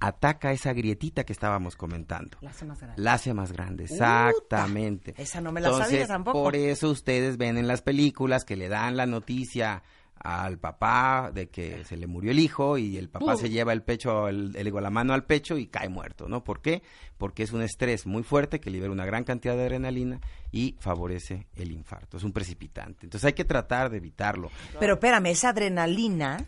ataca 0.03 0.51
esa 0.51 0.73
grietita 0.73 1.23
que 1.23 1.31
estábamos 1.31 1.77
comentando. 1.77 2.37
La 2.41 2.49
hace 2.49 2.65
más 2.65 2.79
grande. 2.81 3.01
La 3.01 3.13
hace 3.13 3.33
más 3.33 3.51
grande, 3.53 3.83
exactamente. 3.85 5.13
Esa 5.17 5.39
no 5.39 5.53
me 5.53 5.61
la 5.61 5.71
sabía 5.71 6.05
tampoco. 6.05 6.43
Por 6.43 6.55
eso 6.57 6.89
ustedes 6.89 7.37
ven 7.37 7.57
en 7.57 7.67
las 7.67 7.81
películas 7.81 8.43
que 8.43 8.57
le 8.57 8.67
dan 8.67 8.97
la 8.97 9.05
noticia 9.05 9.81
al 10.15 10.57
papá 10.57 11.31
de 11.33 11.49
que 11.49 11.83
se 11.85 11.97
le 11.97 12.07
murió 12.07 12.31
el 12.31 12.39
hijo 12.39 12.77
y 12.77 12.97
el 12.97 13.09
papá 13.09 13.35
se 13.35 13.49
lleva 13.49 13.73
el 13.73 13.81
pecho, 13.81 14.27
el, 14.27 14.55
el, 14.55 14.73
la 14.73 14.89
mano 14.89 15.13
al 15.13 15.25
pecho 15.25 15.57
y 15.57 15.67
cae 15.67 15.89
muerto, 15.89 16.27
¿no? 16.27 16.43
¿Por 16.43 16.61
qué? 16.61 16.81
Porque 17.17 17.43
es 17.43 17.51
un 17.51 17.61
estrés 17.61 18.05
muy 18.05 18.23
fuerte 18.23 18.59
que 18.59 18.69
libera 18.69 18.91
una 18.91 19.05
gran 19.05 19.23
cantidad 19.23 19.55
de 19.55 19.63
adrenalina 19.63 20.19
y 20.51 20.75
favorece 20.79 21.47
el 21.55 21.71
infarto. 21.71 22.17
Es 22.17 22.23
un 22.23 22.31
precipitante. 22.31 23.05
Entonces 23.05 23.25
hay 23.25 23.33
que 23.33 23.45
tratar 23.45 23.89
de 23.89 23.97
evitarlo. 23.97 24.49
Pero 24.79 24.93
espérame, 24.93 25.27
esa 25.27 25.49
adrenalina 25.49 26.45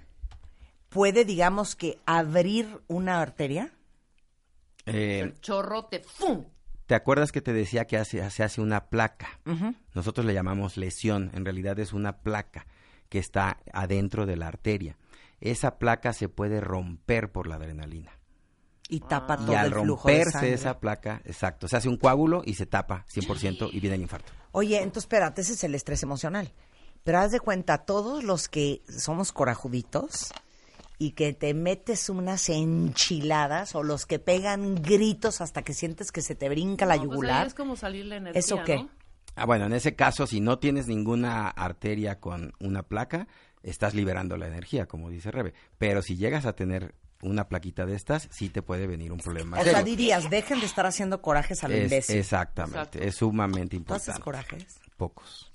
puede, 0.95 1.25
digamos 1.25 1.75
que, 1.75 1.99
abrir 2.05 2.79
una 2.87 3.21
arteria? 3.21 3.73
Eh, 4.85 5.19
el 5.23 5.41
chorro 5.41 5.87
te 5.87 5.99
¡fum! 5.99 6.45
¿Te 6.85 6.95
acuerdas 6.95 7.33
que 7.33 7.41
te 7.41 7.51
decía 7.51 7.85
que 7.85 7.97
hace, 7.97 8.29
se 8.29 8.43
hace 8.43 8.61
una 8.61 8.85
placa? 8.85 9.41
Nosotros 9.93 10.25
le 10.25 10.33
llamamos 10.33 10.77
lesión, 10.77 11.31
en 11.33 11.43
realidad 11.43 11.77
es 11.79 11.91
una 11.91 12.19
placa 12.19 12.65
que 13.09 13.19
está 13.19 13.57
adentro 13.73 14.25
de 14.25 14.37
la 14.37 14.47
arteria. 14.47 14.97
Esa 15.41 15.79
placa 15.79 16.13
se 16.13 16.29
puede 16.29 16.61
romper 16.61 17.29
por 17.29 17.47
la 17.47 17.55
adrenalina. 17.55 18.11
Y 18.87 19.01
tapa 19.01 19.35
todo 19.35 19.51
y 19.51 19.55
al 19.55 19.65
el 19.65 19.73
flujo 19.73 20.07
romperse 20.07 20.53
esa 20.53 20.79
placa, 20.79 21.21
exacto, 21.25 21.67
se 21.67 21.75
hace 21.75 21.89
un 21.89 21.97
coágulo 21.97 22.41
y 22.45 22.53
se 22.53 22.67
tapa 22.67 23.05
100% 23.13 23.69
y 23.73 23.81
viene 23.81 23.97
el 23.97 24.03
infarto. 24.03 24.31
Oye, 24.53 24.77
entonces 24.77 25.03
espérate, 25.03 25.41
ese 25.41 25.53
es 25.53 25.63
el 25.65 25.75
estrés 25.75 26.03
emocional. 26.03 26.53
Pero 27.03 27.19
haz 27.19 27.31
de 27.31 27.41
cuenta, 27.41 27.79
todos 27.79 28.23
los 28.23 28.47
que 28.47 28.81
somos 28.87 29.33
corajuditos, 29.33 30.31
y 30.97 31.11
que 31.11 31.33
te 31.33 31.53
metes 31.53 32.09
unas 32.09 32.49
enchiladas 32.49 33.75
o 33.75 33.83
los 33.83 34.05
que 34.05 34.19
pegan 34.19 34.75
gritos 34.75 35.41
hasta 35.41 35.63
que 35.63 35.73
sientes 35.73 36.11
que 36.11 36.21
se 36.21 36.35
te 36.35 36.49
brinca 36.49 36.85
la 36.85 36.95
pues 36.95 37.09
yugular. 37.09 37.47
es 37.47 37.53
como 37.53 37.75
salir 37.75 38.05
la 38.05 38.17
energía, 38.17 38.39
¿Eso 38.39 38.63
qué? 38.63 38.87
Ah, 39.35 39.45
bueno, 39.45 39.65
en 39.65 39.73
ese 39.73 39.95
caso, 39.95 40.27
si 40.27 40.39
no 40.39 40.59
tienes 40.59 40.87
ninguna 40.87 41.49
arteria 41.49 42.19
con 42.19 42.53
una 42.59 42.83
placa, 42.83 43.27
estás 43.63 43.93
liberando 43.93 44.37
la 44.37 44.47
energía, 44.47 44.85
como 44.85 45.09
dice 45.09 45.31
Rebe. 45.31 45.53
Pero 45.77 46.01
si 46.01 46.15
llegas 46.15 46.45
a 46.45 46.53
tener 46.53 46.95
una 47.21 47.49
plaquita 47.49 47.85
de 47.85 47.95
estas, 47.95 48.29
sí 48.31 48.49
te 48.49 48.61
puede 48.61 48.87
venir 48.87 49.11
un 49.11 49.19
problema. 49.19 49.59
O 49.59 49.63
sea, 49.63 49.83
dirías, 49.83 50.29
dejen 50.29 50.59
de 50.59 50.65
estar 50.65 50.85
haciendo 50.85 51.21
corajes 51.21 51.63
al 51.63 51.75
imbécil. 51.75 52.17
Exactamente, 52.17 53.05
es 53.05 53.15
sumamente 53.15 53.75
importante. 53.75 54.11
haces 54.11 54.23
corajes? 54.23 54.79
Pocos. 54.95 55.51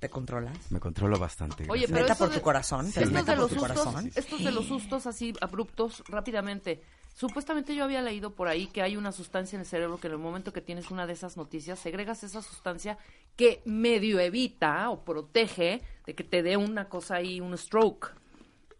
¿Te 0.00 0.08
controlas? 0.08 0.72
Me 0.72 0.80
controlo 0.80 1.18
bastante. 1.18 1.66
Oye, 1.68 1.86
pero 1.86 2.00
¿Meta 2.00 2.14
por 2.14 2.30
tu 2.30 2.40
corazón? 2.40 2.86
Estos 2.86 3.12
de, 3.12 3.36
los 3.36 3.50
sustos, 3.50 4.16
estos 4.16 4.44
de 4.44 4.50
los 4.50 4.64
sustos 4.64 5.06
así 5.06 5.34
abruptos, 5.42 6.02
rápidamente. 6.08 6.82
Supuestamente 7.14 7.74
yo 7.74 7.84
había 7.84 8.00
leído 8.00 8.34
por 8.34 8.48
ahí 8.48 8.66
que 8.68 8.80
hay 8.80 8.96
una 8.96 9.12
sustancia 9.12 9.56
en 9.56 9.60
el 9.60 9.66
cerebro 9.66 10.00
que 10.00 10.06
en 10.06 10.14
el 10.14 10.18
momento 10.18 10.54
que 10.54 10.62
tienes 10.62 10.90
una 10.90 11.06
de 11.06 11.12
esas 11.12 11.36
noticias, 11.36 11.78
segregas 11.78 12.24
esa 12.24 12.40
sustancia 12.40 12.96
que 13.36 13.60
medio 13.66 14.20
evita 14.20 14.88
o 14.88 15.04
protege 15.04 15.82
de 16.06 16.14
que 16.14 16.24
te 16.24 16.42
dé 16.42 16.56
una 16.56 16.88
cosa 16.88 17.16
ahí, 17.16 17.38
un 17.38 17.56
stroke. 17.58 18.14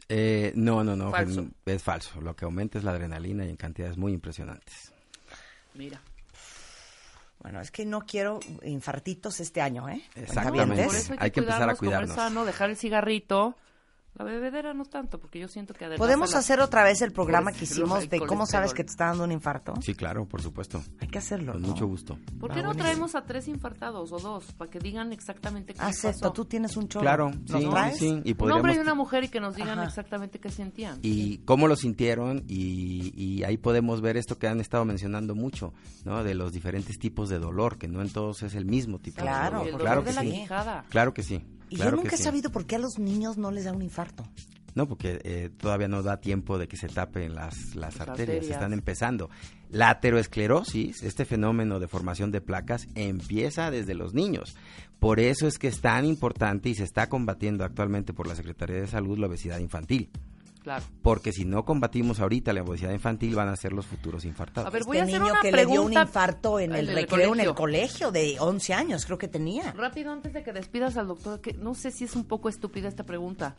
Eh, 0.08 0.52
no, 0.56 0.82
no, 0.82 0.96
no, 0.96 1.12
es 1.66 1.82
falso. 1.82 2.18
Lo 2.22 2.34
que 2.34 2.46
aumenta 2.46 2.78
es 2.78 2.84
la 2.84 2.92
adrenalina 2.92 3.44
y 3.44 3.50
en 3.50 3.56
cantidades 3.56 3.98
muy 3.98 4.14
impresionantes. 4.14 4.90
Mira. 5.74 6.00
Bueno, 7.40 7.60
es 7.60 7.70
que 7.70 7.86
no 7.86 8.02
quiero 8.02 8.40
infartitos 8.62 9.40
este 9.40 9.62
año, 9.62 9.88
¿eh? 9.88 10.02
Exactamente. 10.14 10.86
hay, 11.18 11.30
que, 11.30 11.40
empezar 11.40 11.70
a 11.70 11.74
cuidarnos. 11.74 12.10
Comer 12.10 12.30
sano, 12.30 12.44
dejar 12.44 12.70
el 12.70 12.76
cigarrito. 12.76 13.56
La 14.20 14.24
bebedera 14.24 14.74
no 14.74 14.84
tanto, 14.84 15.18
porque 15.18 15.38
yo 15.38 15.48
siento 15.48 15.72
que 15.72 15.88
¿Podemos 15.96 16.34
hacer 16.34 16.60
otra 16.60 16.84
vez 16.84 17.00
el 17.00 17.10
programa 17.10 17.52
que 17.52 17.64
hicimos 17.64 18.06
de 18.06 18.20
cómo 18.20 18.44
sabes 18.44 18.74
que 18.74 18.84
te 18.84 18.90
está 18.90 19.06
dando 19.06 19.24
un 19.24 19.32
infarto? 19.32 19.72
Sí, 19.80 19.94
claro, 19.94 20.26
por 20.26 20.42
supuesto. 20.42 20.82
Hay 21.00 21.08
que 21.08 21.16
hacerlo. 21.16 21.54
Con 21.54 21.62
mucho 21.62 21.86
gusto. 21.86 22.18
¿Por 22.38 22.52
qué 22.52 22.62
no 22.62 22.74
traemos 22.74 23.14
a 23.14 23.22
tres 23.22 23.48
infartados 23.48 24.12
o 24.12 24.18
dos 24.18 24.52
para 24.52 24.70
que 24.70 24.78
digan 24.78 25.14
exactamente 25.14 25.72
qué 25.72 25.80
Haz 25.80 26.04
esto, 26.04 26.32
tú 26.32 26.44
tienes 26.44 26.76
un 26.76 26.86
chorro. 26.86 27.02
Claro, 27.02 27.30
sí, 27.46 27.66
sí. 27.98 28.20
Y 28.24 28.36
un 28.38 28.52
hombre 28.52 28.74
y 28.74 28.78
una 28.78 28.92
mujer 28.92 29.24
y 29.24 29.28
que 29.30 29.40
nos 29.40 29.56
digan 29.56 29.82
exactamente 29.82 30.38
qué 30.38 30.50
sentían. 30.50 30.98
Y 31.00 31.38
cómo 31.46 31.66
lo 31.66 31.74
sintieron 31.74 32.44
y, 32.46 33.14
y, 33.16 33.42
ahí 33.44 33.56
podemos 33.56 34.02
ver 34.02 34.18
esto 34.18 34.38
que 34.38 34.48
han 34.48 34.60
estado 34.60 34.84
mencionando 34.84 35.34
mucho, 35.34 35.72
¿no? 36.04 36.22
De 36.24 36.34
los 36.34 36.52
diferentes 36.52 36.98
tipos 36.98 37.30
de 37.30 37.38
dolor, 37.38 37.78
que 37.78 37.88
no 37.88 38.02
en 38.02 38.12
todos 38.12 38.42
es 38.42 38.54
el 38.54 38.66
mismo 38.66 38.98
tipo 38.98 39.22
claro, 39.22 39.64
de 39.64 39.70
dolor. 39.70 39.80
Claro, 39.80 40.04
que 40.04 40.12
sí. 40.12 40.46
Claro 40.90 41.14
que 41.14 41.22
sí. 41.22 41.42
Y 41.70 41.76
yo 41.76 41.90
nunca 41.92 42.16
he 42.16 42.18
sabido 42.18 42.50
por 42.50 42.66
qué 42.66 42.76
a 42.76 42.78
los 42.78 42.98
niños 42.98 43.38
no 43.38 43.50
les 43.50 43.64
da 43.64 43.72
un 43.72 43.82
infarto. 43.82 44.24
No, 44.74 44.86
porque 44.86 45.20
eh, 45.24 45.50
todavía 45.56 45.88
no 45.88 46.02
da 46.02 46.20
tiempo 46.20 46.58
de 46.58 46.68
que 46.68 46.76
se 46.76 46.88
tapen 46.88 47.34
las, 47.34 47.74
las, 47.74 48.00
arterias, 48.00 48.46
están 48.46 48.72
empezando. 48.72 49.30
La 49.68 49.90
ateroesclerosis, 49.90 51.02
este 51.02 51.24
fenómeno 51.24 51.80
de 51.80 51.88
formación 51.88 52.30
de 52.30 52.40
placas, 52.40 52.86
empieza 52.94 53.70
desde 53.70 53.94
los 53.94 54.14
niños. 54.14 54.56
Por 54.98 55.18
eso 55.18 55.46
es 55.46 55.58
que 55.58 55.68
es 55.68 55.80
tan 55.80 56.04
importante 56.04 56.68
y 56.68 56.74
se 56.74 56.84
está 56.84 57.08
combatiendo 57.08 57.64
actualmente 57.64 58.12
por 58.12 58.26
la 58.26 58.36
Secretaría 58.36 58.76
de 58.76 58.86
Salud 58.86 59.18
la 59.18 59.26
obesidad 59.26 59.58
infantil. 59.58 60.10
Claro. 60.62 60.84
Porque 61.02 61.32
si 61.32 61.44
no 61.44 61.64
combatimos 61.64 62.20
ahorita 62.20 62.52
la 62.52 62.62
obesidad 62.62 62.92
infantil, 62.92 63.34
van 63.34 63.48
a 63.48 63.56
ser 63.56 63.72
los 63.72 63.86
futuros 63.86 64.24
infartados. 64.24 64.68
A 64.68 64.70
ver, 64.70 64.84
voy 64.84 64.98
este 64.98 65.14
a 65.14 65.16
hacer 65.16 65.20
niño 65.22 65.40
que 65.40 65.52
le 65.52 65.66
dio 65.66 65.82
un 65.82 65.92
infarto 65.92 66.60
en 66.60 66.74
el, 66.74 66.88
recreo 66.88 67.34
en 67.34 67.40
el 67.40 67.54
colegio 67.54 68.12
de 68.12 68.36
11 68.38 68.74
años, 68.74 69.06
creo 69.06 69.16
que 69.16 69.28
tenía. 69.28 69.72
Rápido, 69.72 70.12
antes 70.12 70.34
de 70.34 70.42
que 70.42 70.52
despidas 70.52 70.96
al 70.96 71.08
doctor, 71.08 71.40
que 71.40 71.54
no 71.54 71.74
sé 71.74 71.90
si 71.90 72.04
es 72.04 72.14
un 72.14 72.24
poco 72.24 72.48
estúpida 72.48 72.88
esta 72.88 73.04
pregunta. 73.04 73.56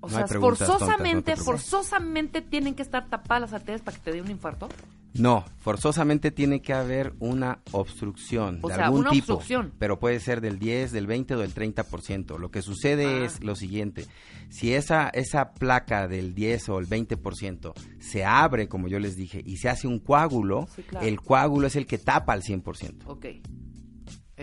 O 0.00 0.10
sea, 0.10 0.26
forzosamente, 0.26 1.34
forzosamente 1.36 2.42
tienen 2.42 2.74
que 2.74 2.82
estar 2.82 3.08
tapadas 3.08 3.40
las 3.40 3.52
arterias 3.54 3.80
para 3.80 3.96
que 3.96 4.02
te 4.02 4.12
dé 4.12 4.20
un 4.20 4.30
infarto. 4.30 4.68
No, 5.14 5.44
forzosamente 5.58 6.32
tiene 6.32 6.60
que 6.60 6.72
haber 6.72 7.14
una 7.20 7.60
obstrucción 7.70 8.60
de 8.60 8.74
algún 8.74 9.06
tipo, 9.10 9.40
pero 9.78 10.00
puede 10.00 10.18
ser 10.18 10.40
del 10.40 10.58
10, 10.58 10.90
del 10.90 11.06
20 11.06 11.36
o 11.36 11.38
del 11.38 11.54
30%. 11.54 12.36
Lo 12.38 12.50
que 12.50 12.62
sucede 12.62 13.06
ah. 13.06 13.24
es 13.24 13.42
lo 13.42 13.54
siguiente, 13.54 14.06
si 14.48 14.74
esa 14.74 15.08
esa 15.08 15.52
placa 15.52 16.08
del 16.08 16.34
10 16.34 16.68
o 16.70 16.78
el 16.78 16.88
20% 16.88 17.72
se 18.00 18.24
abre, 18.24 18.68
como 18.68 18.88
yo 18.88 18.98
les 18.98 19.16
dije, 19.16 19.40
y 19.44 19.56
se 19.58 19.68
hace 19.68 19.86
un 19.86 20.00
coágulo, 20.00 20.66
el 21.00 21.20
coágulo 21.20 21.68
es 21.68 21.76
el 21.76 21.86
que 21.86 21.98
tapa 21.98 22.32
al 22.32 22.42
100%. 22.42 23.04
Ok. 23.06 23.26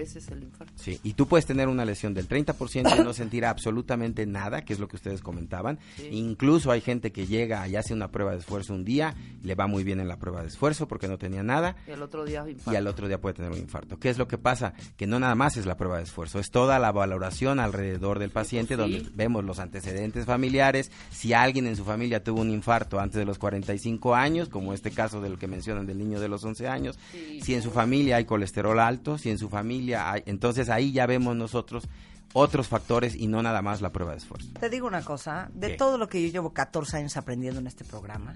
Ese 0.01 0.19
es 0.19 0.27
el 0.29 0.43
infarto. 0.43 0.73
Sí, 0.75 0.99
y 1.03 1.13
tú 1.13 1.27
puedes 1.27 1.45
tener 1.45 1.67
una 1.67 1.85
lesión 1.85 2.13
del 2.13 2.27
30% 2.27 2.99
y 2.99 3.03
no 3.03 3.13
sentir 3.13 3.45
absolutamente 3.45 4.25
nada, 4.25 4.63
que 4.63 4.73
es 4.73 4.79
lo 4.79 4.87
que 4.87 4.95
ustedes 4.95 5.21
comentaban. 5.21 5.79
Incluso 6.11 6.71
hay 6.71 6.81
gente 6.81 7.11
que 7.11 7.27
llega 7.27 7.67
y 7.67 7.75
hace 7.75 7.93
una 7.93 8.11
prueba 8.11 8.31
de 8.31 8.39
esfuerzo 8.39 8.73
un 8.73 8.83
día, 8.83 9.13
le 9.43 9.55
va 9.55 9.67
muy 9.67 9.83
bien 9.83 9.99
en 9.99 10.07
la 10.07 10.17
prueba 10.17 10.41
de 10.41 10.47
esfuerzo 10.47 10.87
porque 10.87 11.07
no 11.07 11.17
tenía 11.17 11.43
nada. 11.43 11.75
Y 11.87 11.91
al 11.91 12.01
otro 12.01 12.25
día 12.25 12.45
Y 12.65 12.75
al 12.75 12.87
otro 12.87 13.07
día 13.07 13.19
puede 13.19 13.35
tener 13.35 13.51
un 13.51 13.57
infarto. 13.57 13.99
¿Qué 13.99 14.09
es 14.09 14.17
lo 14.17 14.27
que 14.27 14.37
pasa? 14.37 14.73
Que 14.97 15.07
no 15.07 15.19
nada 15.19 15.35
más 15.35 15.57
es 15.57 15.65
la 15.65 15.77
prueba 15.77 15.97
de 15.97 16.03
esfuerzo, 16.03 16.39
es 16.39 16.49
toda 16.49 16.79
la 16.79 16.91
valoración 16.91 17.59
alrededor 17.59 18.19
del 18.19 18.31
paciente 18.31 18.75
pues 18.75 18.89
donde 18.89 19.09
vemos 19.13 19.43
los 19.43 19.59
antecedentes 19.59 20.25
familiares, 20.25 20.91
si 21.11 21.33
alguien 21.33 21.67
en 21.67 21.75
su 21.75 21.85
familia 21.85 22.23
tuvo 22.23 22.41
un 22.41 22.49
infarto 22.49 22.99
antes 22.99 23.19
de 23.19 23.25
los 23.25 23.37
45 23.37 24.15
años, 24.15 24.49
como 24.49 24.73
este 24.73 24.91
caso 24.91 25.21
del 25.21 25.37
que 25.37 25.47
mencionan 25.47 25.85
del 25.85 25.97
niño 25.97 26.19
de 26.19 26.27
los 26.27 26.43
11 26.43 26.67
años, 26.67 26.97
si 27.41 27.53
en 27.53 27.61
su 27.61 27.71
familia 27.71 28.17
hay 28.17 28.25
colesterol 28.25 28.79
alto, 28.79 29.17
si 29.17 29.29
en 29.29 29.37
su 29.37 29.49
familia 29.49 29.90
entonces 30.25 30.69
ahí 30.69 30.91
ya 30.91 31.05
vemos 31.05 31.35
nosotros 31.35 31.87
otros 32.33 32.67
factores 32.67 33.15
y 33.15 33.27
no 33.27 33.41
nada 33.43 33.61
más 33.61 33.81
la 33.81 33.91
prueba 33.91 34.11
de 34.11 34.19
esfuerzo. 34.19 34.49
Te 34.59 34.69
digo 34.69 34.87
una 34.87 35.03
cosa, 35.03 35.49
de 35.53 35.75
todo 35.75 35.97
lo 35.97 36.07
que 36.07 36.21
yo 36.21 36.31
llevo 36.31 36.53
14 36.53 36.97
años 36.97 37.17
aprendiendo 37.17 37.59
en 37.59 37.67
este 37.67 37.83
programa, 37.83 38.33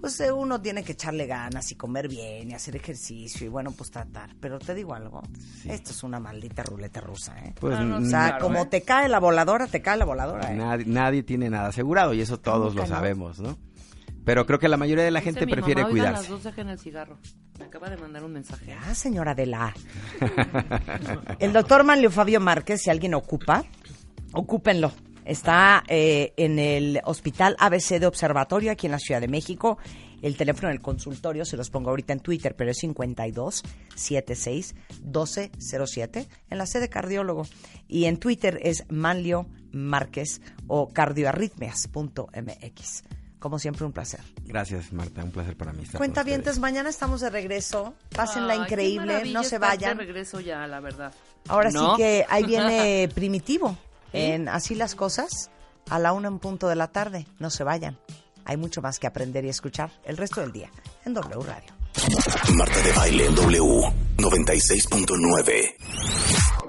pues 0.00 0.18
eh, 0.20 0.32
uno 0.32 0.60
tiene 0.60 0.82
que 0.82 0.92
echarle 0.92 1.26
ganas 1.26 1.70
y 1.72 1.74
comer 1.74 2.08
bien 2.08 2.50
y 2.50 2.54
hacer 2.54 2.76
ejercicio 2.76 3.46
y 3.46 3.50
bueno, 3.50 3.72
pues 3.72 3.90
tratar. 3.90 4.34
Pero 4.40 4.58
te 4.58 4.74
digo 4.74 4.94
algo, 4.94 5.22
esto 5.66 5.90
es 5.90 6.02
una 6.02 6.18
maldita 6.18 6.62
ruleta 6.62 7.00
rusa, 7.00 7.38
¿eh? 7.38 7.54
Pues, 7.58 7.78
o 7.78 8.04
sea, 8.06 8.38
como 8.38 8.62
¿eh? 8.62 8.66
te 8.66 8.82
cae 8.82 9.08
la 9.08 9.18
voladora, 9.18 9.66
te 9.66 9.82
cae 9.82 9.98
la 9.98 10.04
voladora. 10.06 10.52
¿eh? 10.52 10.84
Nadie, 10.86 11.22
tiene 11.22 11.50
nada 11.50 11.68
asegurado 11.68 12.14
y 12.14 12.20
eso 12.20 12.38
todos 12.38 12.74
lo 12.74 12.86
sabemos, 12.86 13.40
¿no? 13.40 13.58
Pero 14.30 14.46
creo 14.46 14.60
que 14.60 14.68
la 14.68 14.76
mayoría 14.76 15.02
de 15.02 15.10
la 15.10 15.22
gente 15.22 15.44
prefiere 15.44 15.82
mamá, 15.82 15.90
cuidarse. 15.90 16.22
las 16.22 16.28
dos 16.28 16.44
dejen 16.44 16.68
el 16.68 16.78
cigarro. 16.78 17.18
Me 17.58 17.64
acaba 17.64 17.90
de 17.90 17.96
mandar 17.96 18.22
un 18.22 18.32
mensaje. 18.32 18.72
Ah, 18.74 18.94
señora 18.94 19.34
de 19.34 19.46
la. 19.46 19.74
el 21.40 21.52
doctor 21.52 21.82
Manlio 21.82 22.12
Fabio 22.12 22.38
Márquez, 22.38 22.82
si 22.82 22.90
alguien 22.90 23.14
ocupa, 23.14 23.64
ocúpenlo. 24.32 24.92
Está 25.24 25.82
eh, 25.88 26.32
en 26.36 26.60
el 26.60 27.00
Hospital 27.06 27.56
ABC 27.58 27.98
de 27.98 28.06
Observatorio 28.06 28.70
aquí 28.70 28.86
en 28.86 28.92
la 28.92 29.00
Ciudad 29.00 29.20
de 29.20 29.26
México 29.26 29.78
El 30.22 30.36
teléfono 30.36 30.68
del 30.68 30.80
consultorio 30.80 31.44
se 31.44 31.56
los 31.56 31.68
pongo 31.68 31.90
ahorita 31.90 32.12
en 32.12 32.20
Twitter, 32.20 32.54
pero 32.54 32.70
es 32.70 32.78
52 32.78 33.64
76 33.96 34.76
1207 35.02 36.28
en 36.50 36.58
la 36.58 36.66
sede 36.66 36.88
cardiólogo. 36.88 37.48
Y 37.88 38.04
en 38.04 38.18
Twitter 38.18 38.60
es 38.62 38.84
Manlio 38.90 39.48
Márquez 39.72 40.40
o 40.68 40.90
cardioarritmias.mx. 40.90 43.02
Como 43.40 43.58
siempre, 43.58 43.84
un 43.86 43.92
placer. 43.92 44.20
Gracias, 44.44 44.92
Marta. 44.92 45.24
Un 45.24 45.32
placer 45.32 45.56
para 45.56 45.72
mí. 45.72 45.84
Cuenta 45.96 46.22
vientes, 46.22 46.58
mañana 46.60 46.90
estamos 46.90 47.22
de 47.22 47.30
regreso. 47.30 47.94
Pásenla 48.14 48.54
increíble, 48.54 49.24
no 49.32 49.42
se 49.42 49.58
vayan. 49.58 49.96
de 49.96 50.04
regreso 50.04 50.40
ya, 50.40 50.66
la 50.66 50.78
verdad. 50.80 51.12
Ahora 51.48 51.70
sí 51.72 51.78
que 51.96 52.26
ahí 52.28 52.44
viene 52.44 53.08
Primitivo. 53.14 53.76
En 54.12 54.48
Así 54.48 54.74
las 54.74 54.94
cosas, 54.94 55.50
a 55.88 55.98
la 55.98 56.12
una 56.12 56.28
en 56.28 56.38
punto 56.38 56.68
de 56.68 56.76
la 56.76 56.88
tarde. 56.88 57.26
No 57.38 57.50
se 57.50 57.64
vayan. 57.64 57.98
Hay 58.44 58.56
mucho 58.56 58.82
más 58.82 58.98
que 58.98 59.06
aprender 59.06 59.44
y 59.44 59.48
escuchar 59.48 59.90
el 60.04 60.16
resto 60.16 60.40
del 60.40 60.52
día 60.52 60.70
en 61.04 61.14
W 61.14 61.40
Radio. 61.42 61.72
Marta 62.54 62.78
de 62.82 62.92
Baile 62.92 63.26
en 63.26 63.34
W 63.34 63.62
96.9. 64.18 66.59